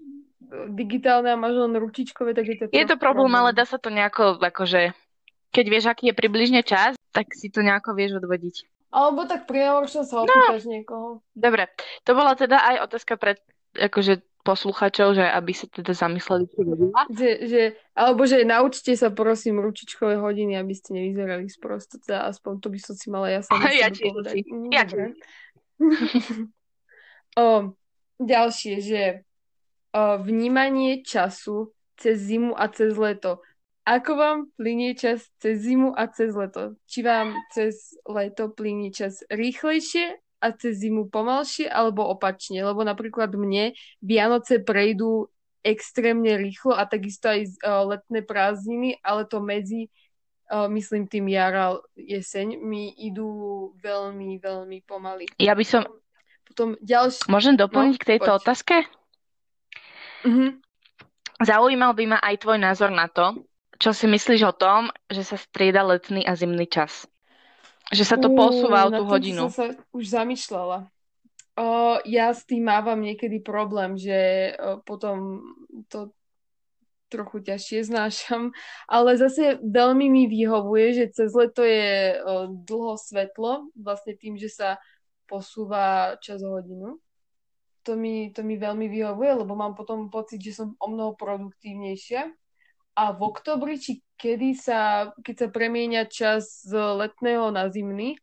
[0.72, 3.78] digitálne a máš len ručičkové, tak je to Je to problém, problém, ale dá sa
[3.78, 4.96] to nejako, akože,
[5.54, 8.56] keď vieš, aký je približne čas, tak si to nejako vieš odvodiť.
[8.90, 10.72] Alebo tak prihovor, sa opýtaš no.
[10.74, 11.08] niekoho.
[11.38, 11.70] Dobre,
[12.02, 13.38] to bola teda aj otázka pre
[13.80, 16.90] akože posluchačov, že aby sa teda zamysleli, čo vedia.
[17.12, 22.00] Že, že, alebo že naučte sa prosím ručičkové hodiny, aby ste nevyzerali sprosto.
[22.00, 24.34] Teda aspoň to by som si mala ja sama ja povedať.
[24.48, 24.84] Mm, ja
[27.44, 27.76] o,
[28.20, 29.04] ďalšie, že
[29.92, 33.44] o, vnímanie času cez zimu a cez leto.
[33.84, 36.78] Ako vám plinie čas cez zimu a cez leto?
[36.88, 42.64] Či vám cez leto plinie čas rýchlejšie a cez zimu pomalšie, alebo opačne?
[42.64, 45.28] Lebo napríklad mne Vianoce prejdú
[45.64, 49.92] extrémne rýchlo a takisto aj uh, letné prázdniny, ale to medzi,
[50.48, 55.28] uh, myslím tým jara, jeseň, mi idú veľmi, veľmi pomaly.
[55.36, 55.84] Ja by som...
[56.48, 57.30] Potom ďalšie...
[57.30, 58.40] Môžem doplniť no, k tejto poď.
[58.40, 58.76] otázke?
[60.26, 60.64] Mhm.
[61.40, 63.48] Zaujímal by ma aj tvoj názor na to,
[63.80, 67.08] čo si myslíš o tom, že sa strieda letný a zimný čas?
[67.90, 69.50] Že sa to posúva o tú hodinu.
[69.50, 70.90] som sa už zamýšľala.
[71.60, 75.44] Uh, ja s tým mávam niekedy problém, že uh, potom
[75.92, 76.16] to
[77.10, 78.54] trochu ťažšie znášam,
[78.86, 84.48] ale zase veľmi mi vyhovuje, že cez leto je uh, dlho svetlo, vlastne tým, že
[84.48, 84.70] sa
[85.26, 87.02] posúva čas o hodinu.
[87.90, 92.30] To mi, to mi veľmi vyhovuje, lebo mám potom pocit, že som o mnoho produktívnejšia
[92.94, 98.20] a v oktobri, či kedy sa, keď sa premieňa čas z letného na zimný,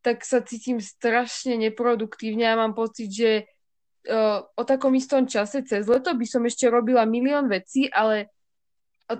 [0.00, 3.30] tak sa cítim strašne neproduktívne a mám pocit, že
[4.08, 8.32] uh, o takom istom čase cez leto by som ešte robila milión vecí, ale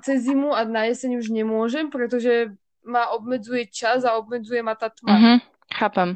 [0.01, 2.57] cez zimu a na jeseň už nemôžem, pretože
[2.89, 5.13] ma obmedzuje čas a obmedzuje ma tá tma.
[5.13, 5.37] Mm-hmm,
[5.77, 6.09] chápem.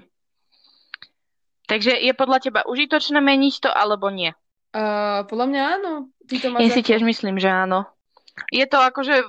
[1.68, 4.32] Takže je podľa teba užitočné meniť to, alebo nie?
[4.72, 5.92] Uh, podľa mňa áno.
[6.24, 7.84] Ty to ja si tiež myslím, že áno.
[8.48, 9.24] Je to akože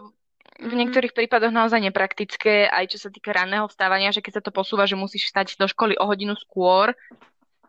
[0.64, 0.80] v mhm.
[0.88, 4.88] niektorých prípadoch naozaj nepraktické, aj čo sa týka ranného vstávania, že keď sa to posúva,
[4.88, 6.96] že musíš vstať do školy o hodinu skôr.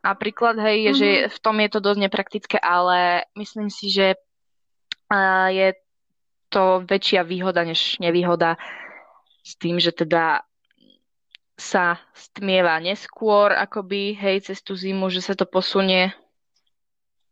[0.04, 0.98] Napríklad, hej, mm-hmm.
[1.00, 4.20] že v tom je to dosť nepraktické, ale myslím si, že
[5.48, 5.68] je
[6.52, 8.60] to väčšia výhoda než nevýhoda
[9.40, 10.44] s tým, že teda
[11.56, 16.12] sa stmieva neskôr, akoby, hej, cez tú zimu, že sa to posunie.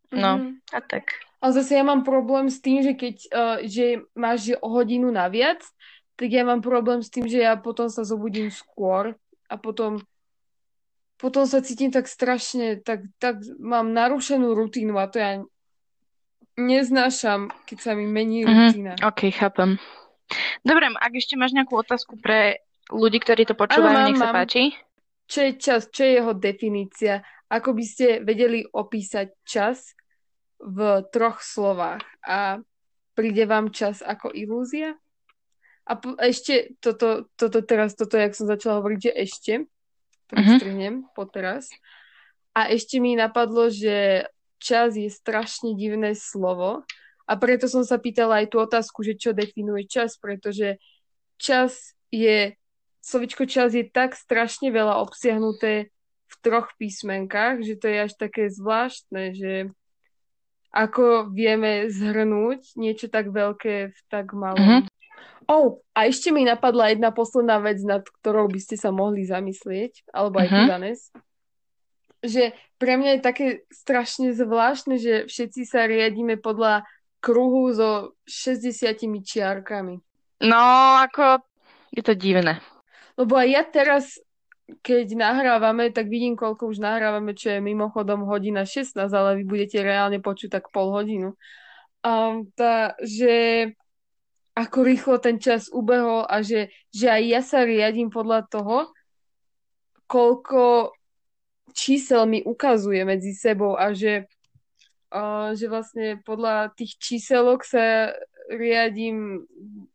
[0.09, 0.73] No, mm-hmm.
[0.73, 1.13] a tak.
[1.43, 5.11] Ale zase ja mám problém s tým, že keď uh, že máš že o hodinu
[5.11, 5.59] naviac,
[6.15, 9.19] tak ja mám problém s tým, že ja potom sa zobudím skôr
[9.51, 9.99] a potom
[11.23, 15.39] potom sa cítim tak strašne, tak, tak mám narušenú rutínu a to ja
[16.59, 18.59] neznášam, keď sa mi mení mm-hmm.
[18.59, 18.93] rutína.
[19.07, 19.79] Ok, chápem.
[20.67, 24.43] Dobre, ak ešte máš nejakú otázku pre ľudí, ktorí to počúvajú, ano, nech sa mám.
[24.43, 24.75] páči.
[25.31, 25.81] Čo je čas?
[25.95, 27.23] Čo je jeho definícia?
[27.47, 29.95] Ako by ste vedeli opísať čas
[30.63, 32.63] v troch slovách a
[33.19, 34.95] príde vám čas ako ilúzia?
[35.83, 39.53] A po, ešte toto, toto teraz, toto, jak som začala hovoriť, že ešte,
[40.31, 41.03] to uh-huh.
[41.13, 41.69] po teraz.
[42.55, 44.31] A ešte mi napadlo, že
[44.63, 46.87] čas je strašne divné slovo
[47.27, 50.79] a preto som sa pýtala aj tú otázku, že čo definuje čas, pretože
[51.43, 52.55] čas je,
[53.03, 55.91] slovičko čas je tak strašne veľa obsiahnuté
[56.31, 59.53] v troch písmenkách, že to je až také zvláštne, že
[60.73, 64.59] ako vieme zhrnúť niečo tak veľké v tak malom.
[64.59, 64.83] Mm-hmm.
[65.53, 70.09] Oh, a ešte mi napadla jedna posledná vec, nad ktorou by ste sa mohli zamyslieť,
[70.09, 70.69] alebo aj mm-hmm.
[70.71, 71.01] Danes.
[72.23, 76.89] Že pre mňa je také strašne zvláštne, že všetci sa riadíme podľa
[77.21, 80.01] kruhu so 60 čiarkami.
[80.43, 80.63] No,
[80.99, 81.45] ako
[81.93, 82.59] je to divné.
[83.21, 84.05] Lebo aj ja teraz
[84.81, 89.85] keď nahrávame, tak vidím, koľko už nahrávame, čo je mimochodom hodina 16, ale vy budete
[89.85, 91.37] reálne počuť tak pol hodinu.
[92.01, 93.69] Um, tá, že
[94.53, 98.93] ako rýchlo ten čas ubehol a že, že aj ja sa riadím podľa toho,
[100.09, 100.93] koľko
[101.73, 104.29] čísel mi ukazuje medzi sebou a že,
[105.13, 108.13] uh, že vlastne podľa tých číselok sa
[108.51, 109.47] riadím,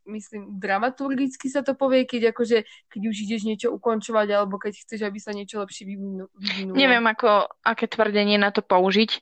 [0.07, 5.03] myslím, dramaturgicky sa to povie, keď akože, keď už ideš niečo ukončovať, alebo keď chceš,
[5.03, 6.31] aby sa niečo lepšie vyvinulo.
[6.71, 9.19] Neviem, ako, aké tvrdenie na to použiť,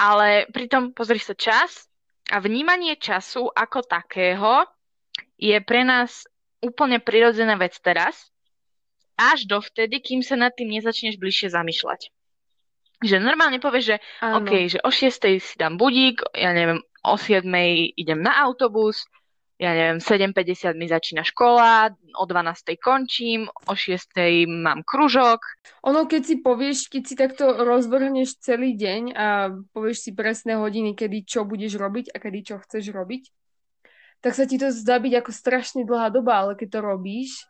[0.00, 1.88] ale pritom pozri sa čas
[2.30, 4.62] A vnímanie času ako takého
[5.34, 6.30] je pre nás
[6.62, 8.30] úplne prirodzená vec teraz,
[9.18, 12.14] až dovtedy, kým sa nad tým nezačneš bližšie zamýšľať.
[13.00, 14.44] Že normálne povieš, že Áno.
[14.44, 17.44] OK, že o 6 si dám budík, ja neviem, o 7
[17.96, 19.04] idem na autobus,
[19.60, 25.44] ja neviem, 7.50 mi začína škola, o 12.00 končím, o 6.00 mám kružok.
[25.84, 30.96] Ono, keď si povieš, keď si takto rozvrhneš celý deň a povieš si presné hodiny,
[30.96, 33.28] kedy čo budeš robiť a kedy čo chceš robiť,
[34.24, 37.44] tak sa ti to zdá byť ako strašne dlhá doba, ale keď to robíš,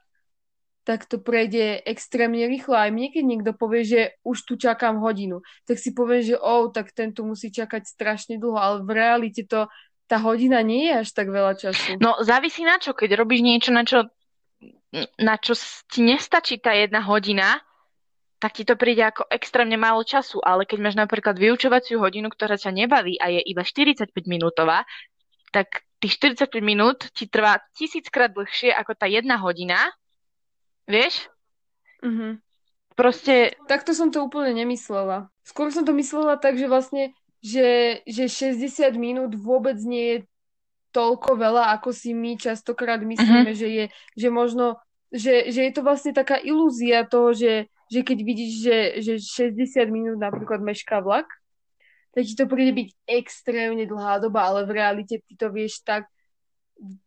[0.85, 2.73] tak to prejde extrémne rýchlo.
[2.73, 6.73] Aj mne, keď niekto povie, že už tu čakám hodinu, tak si povie, že oh,
[6.73, 9.69] tak ten tu musí čakať strašne dlho, ale v realite to
[10.11, 12.01] tá hodina nie je až tak veľa času.
[12.03, 14.11] No závisí na čo, keď robíš niečo, na čo,
[15.23, 15.55] na čo
[15.87, 17.63] ti nestačí tá jedna hodina,
[18.41, 20.41] tak ti to príde ako extrémne málo času.
[20.43, 24.83] Ale keď máš napríklad vyučovaciu hodinu, ktorá ťa nebaví a je iba 45 minútová,
[25.53, 29.93] tak tých 45 minút ti trvá tisíckrát dlhšie ako tá jedna hodina.
[30.91, 31.31] Vieš?
[32.03, 32.43] Mhm.
[32.99, 33.55] Proste...
[33.71, 35.31] Takto som to úplne nemyslela.
[35.47, 40.19] Skôr som to myslela tak, že vlastne že, že 60 minút vôbec nie je
[40.93, 43.59] toľko veľa, ako si my častokrát myslíme, uh-huh.
[43.59, 43.85] že je,
[44.19, 44.77] že možno,
[45.09, 49.13] že, že je to vlastne taká ilúzia toho, že, že keď vidíš, že, že
[49.49, 51.31] 60 minút napríklad mešká vlak,
[52.11, 56.11] tak ti to príde byť extrémne dlhá doba, ale v realite ty to vieš tak,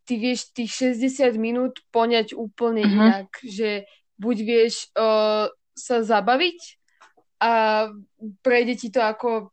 [0.05, 2.95] ty vieš tých 60 minút poňať úplne uh-huh.
[2.95, 3.89] inak, že
[4.21, 6.59] buď vieš uh, sa zabaviť
[7.43, 7.51] a
[8.45, 9.51] prejde ti to ako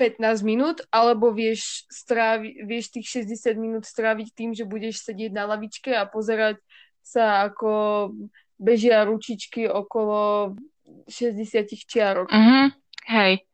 [0.00, 5.46] 15 minút, alebo vieš, strávi, vieš tých 60 minút stráviť tým, že budeš sedieť na
[5.46, 6.58] lavičke a pozerať
[7.04, 8.10] sa, ako
[8.58, 10.54] bežia ručičky okolo
[11.06, 12.34] 60 čiarok.
[12.34, 12.64] Mm-hmm.
[13.14, 13.46] Hej.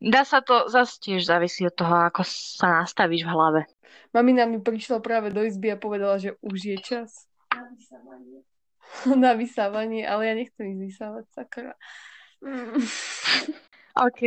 [0.00, 3.60] Dá sa to, zase tiež závisí od toho, ako sa nastavíš v hlave.
[4.10, 7.30] Mamina mi prišla práve do izby a povedala, že už je čas.
[7.54, 8.38] Na vysávanie.
[9.24, 11.72] na vysávanie, ale ja nechcem ísť vysávať, sakra.
[12.42, 12.80] Mm.
[14.06, 14.20] OK.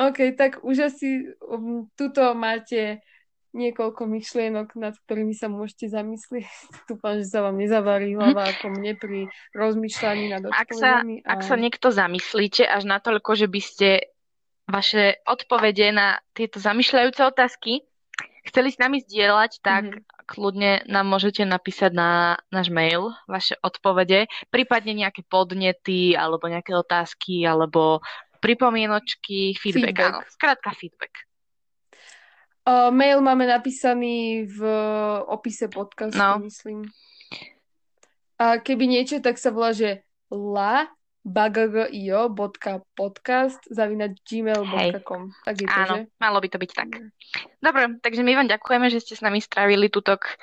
[0.00, 3.04] OK, tak už asi um, tuto máte
[3.50, 6.46] niekoľko myšlienok, nad ktorými sa môžete zamyslieť.
[6.88, 10.62] Dúfam, že sa vám nezavarí hlava ako mne pri rozmýšľaní nad odpovediami.
[10.62, 11.30] Ak sa, a...
[11.36, 13.88] ak sa niekto zamyslíte až natoľko, že by ste
[14.70, 17.89] vaše odpovede na tieto zamýšľajúce otázky
[18.46, 20.24] chceli s nami zdieľať, tak mm-hmm.
[20.28, 22.10] kľudne nám môžete napísať na
[22.48, 28.00] náš mail vaše odpovede, prípadne nejaké podnety alebo nejaké otázky alebo
[28.40, 30.12] pripomienočky, feedback, feedback.
[30.16, 30.18] áno.
[30.32, 31.14] Skrátka feedback.
[32.60, 34.60] Uh, mail máme napísaný v
[35.28, 36.44] opise podcastu, no.
[36.44, 36.88] myslím.
[38.40, 40.88] A keby niečo, tak sa volá, že la
[41.20, 45.36] bagagio.podcast zavinať gmail.com.
[45.44, 46.08] Tak je to, Áno, že?
[46.16, 46.96] malo by to byť tak.
[47.60, 50.40] Dobre, takže my vám ďakujeme, že ste s nami strávili tutok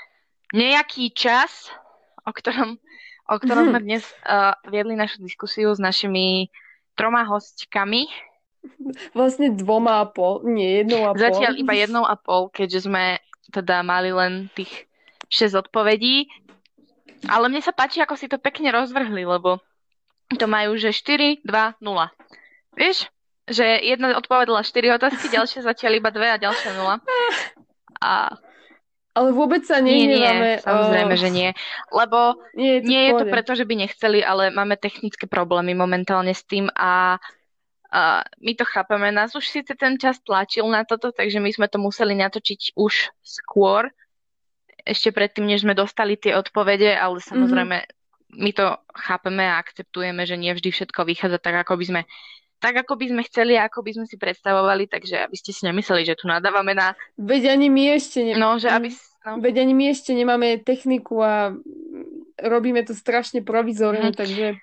[0.54, 1.74] nejaký čas,
[2.24, 2.78] o ktorom,
[3.26, 6.54] o ktorom sme dnes uh, viedli našu diskusiu s našimi
[6.94, 8.06] troma hostkami.
[9.18, 11.26] Vlastne dvoma a pol, nie jednou a pol.
[11.26, 13.18] Zatiaľ iba jednou a pol, keďže sme
[13.50, 14.86] teda mali len tých
[15.32, 16.30] 6 odpovedí.
[17.26, 19.58] Ale mne sa páči, ako si to pekne rozvrhli, lebo
[20.36, 22.12] to majú, že 4, 2, 0.
[22.76, 23.08] Vieš?
[23.48, 27.00] Že jedna odpovedala 4 otázky, ďalšie zatiaľ iba 2 a ďalšia 0.
[28.04, 28.12] A
[29.18, 30.62] ale vôbec sa nehnevame.
[30.62, 31.18] Nie, nie, samozrejme, o...
[31.18, 31.50] že nie.
[31.90, 35.74] Lebo nie je to, nie je to preto, že by nechceli, ale máme technické problémy
[35.74, 37.18] momentálne s tým a
[37.88, 39.16] a my to chápeme.
[39.16, 43.16] Nás už síce ten čas tlačil na toto, takže my sme to museli natočiť už
[43.24, 43.88] skôr,
[44.88, 47.26] ešte predtým, než sme dostali tie odpovede, ale mhm.
[47.26, 47.97] samozrejme mm-hmm.
[48.36, 52.02] My to chápeme a akceptujeme, že nie vždy všetko vychádza tak, ako by sme
[52.58, 55.62] tak, ako by sme chceli a ako by sme si predstavovali, takže aby ste si
[55.70, 56.98] nemysleli, že tu nadávame na...
[57.14, 58.34] Veď ani my ešte ne...
[58.34, 58.90] No, že aby...
[59.30, 59.38] No.
[59.38, 61.54] Veď ani my ešte nemáme techniku a
[62.42, 64.18] robíme to strašne provizorne, mm.
[64.18, 64.58] takže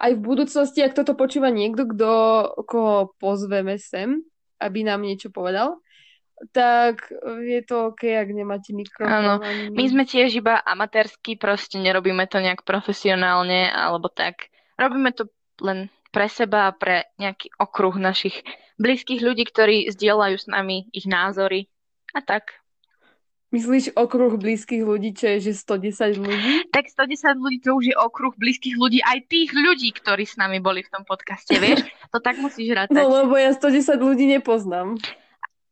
[0.00, 2.12] aj v budúcnosti, ak toto počúva niekto, kto,
[2.68, 4.20] koho pozveme sem,
[4.60, 5.80] aby nám niečo povedal,
[6.52, 7.12] tak
[7.44, 9.12] je to OK, ak nemáte mikrofón.
[9.12, 9.34] Áno,
[9.76, 14.48] my sme tiež iba amatérsky, proste nerobíme to nejak profesionálne, alebo tak.
[14.80, 15.28] Robíme to
[15.60, 18.40] len pre seba a pre nejaký okruh našich
[18.80, 21.68] blízkych ľudí, ktorí zdieľajú s nami ich názory
[22.16, 22.56] a tak.
[23.50, 26.70] Myslíš okruh blízkych ľudí, čo je, že 110 ľudí?
[26.70, 30.62] Tak 110 ľudí, to už je okruh blízkych ľudí, aj tých ľudí, ktorí s nami
[30.62, 31.82] boli v tom podcaste, vieš?
[32.14, 32.94] To tak musíš rátať.
[32.94, 34.98] No lebo ja 110 ľudí nepoznám.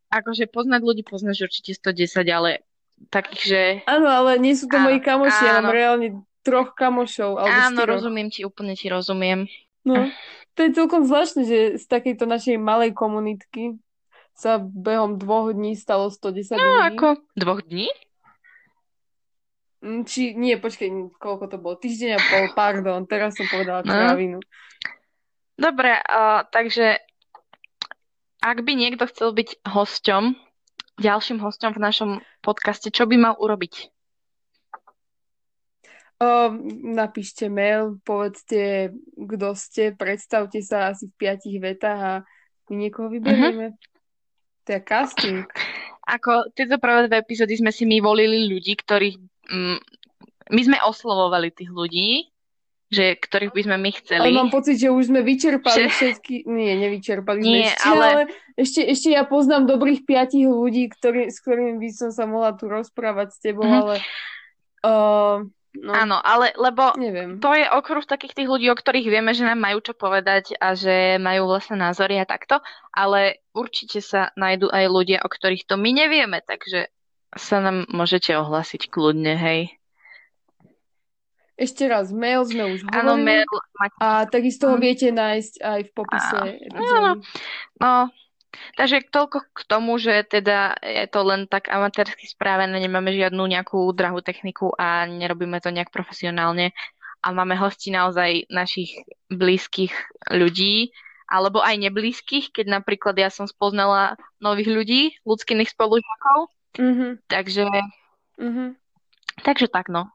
[0.09, 2.64] Akože poznať ľudí poznáš určite 110, ale
[3.12, 3.62] takých, že...
[3.84, 6.09] Áno, ale nie sú to áno, moji kamoši, ja mám reálne
[6.42, 7.38] troch kamošov.
[7.38, 7.94] Alebo áno, štyroch.
[8.00, 9.44] rozumiem ti, úplne ti rozumiem.
[9.84, 10.09] No,
[10.59, 13.78] to je celkom zvláštne, že z takejto našej malej komunitky
[14.38, 16.82] sa behom dvoch dní stalo 110 no, ľudí.
[16.94, 17.88] ako dvoch dní?
[19.78, 20.90] Mm, či, nie, počkej,
[21.22, 21.78] koľko to bolo?
[21.78, 23.90] Týždeň a pol, pardon, teraz som povedala no.
[23.90, 24.38] kravinu.
[25.59, 27.02] Dobre, uh, takže
[28.49, 30.32] ak by niekto chcel byť hosťom,
[30.99, 33.92] ďalším hosťom v našom podcaste, čo by mal urobiť?
[36.18, 36.51] Uh,
[36.82, 42.14] napíšte mail, povedzte, kto ste, predstavte sa asi v piatich vetách a
[42.66, 43.70] my niekoho vyberieme.
[43.70, 44.66] Uh-huh.
[44.66, 45.46] To je casting.
[46.09, 49.16] Ako tieto prvé dve epizódy sme si my volili ľudí, ktorých...
[49.46, 49.78] Mm,
[50.49, 52.32] my sme oslovovali tých ľudí,
[52.89, 54.24] že ktorých by sme my chceli.
[54.32, 55.93] Ale mám pocit, že už sme vyčerpali že...
[55.93, 56.49] všetky...
[56.49, 58.07] Nie, nevyčerpali Nie, sme ešte, ale...
[58.09, 58.22] ale
[58.57, 62.66] ešte, ešte ja poznám dobrých piatich ľudí, ktorý, s ktorými by som sa mohla tu
[62.66, 63.82] rozprávať s tebou, mm-hmm.
[63.84, 63.95] ale...
[64.82, 67.39] Uh, No, Áno, ale lebo neviem.
[67.39, 70.74] to je okruh takých tých ľudí, o ktorých vieme, že nám majú čo povedať a
[70.74, 72.59] že majú vlastné názory a takto,
[72.91, 76.91] ale určite sa nájdú aj ľudia, o ktorých to my nevieme, takže
[77.36, 79.77] sa nám môžete ohlásiť kľudne, hej.
[81.59, 83.02] Ešte raz, mail sme už hovorili.
[83.02, 83.50] Áno, mail.
[83.98, 86.36] A takisto ho viete nájsť aj v popise
[86.70, 87.18] Áno.
[87.82, 88.14] No,
[88.74, 93.92] Takže toľko k tomu, že teda je to len tak amatérsky správené, nemáme žiadnu nejakú
[93.92, 96.72] drahú techniku a nerobíme to nejak profesionálne
[97.22, 99.92] a máme hosti naozaj našich blízkych
[100.32, 100.94] ľudí,
[101.28, 106.48] alebo aj neblízkych, keď napríklad ja som spoznala nových ľudí, ľudských spolužiakov.
[106.78, 107.11] Mm-hmm.
[107.28, 107.66] Takže,
[108.38, 108.68] mm-hmm.
[109.44, 110.09] takže tak no.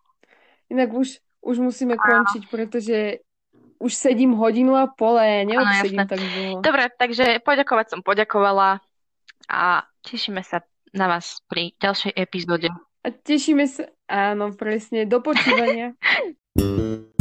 [0.73, 3.19] Inak už, už musíme končiť, pretože
[3.83, 6.63] už sedím hodinu a pol a ja neobsedím tak dlho.
[6.63, 8.79] Dobre, takže poďakovať som poďakovala
[9.51, 10.63] a tešíme sa
[10.95, 12.71] na vás pri ďalšej epizóde.
[13.03, 15.91] A tešíme sa, áno, presne, do počúvania.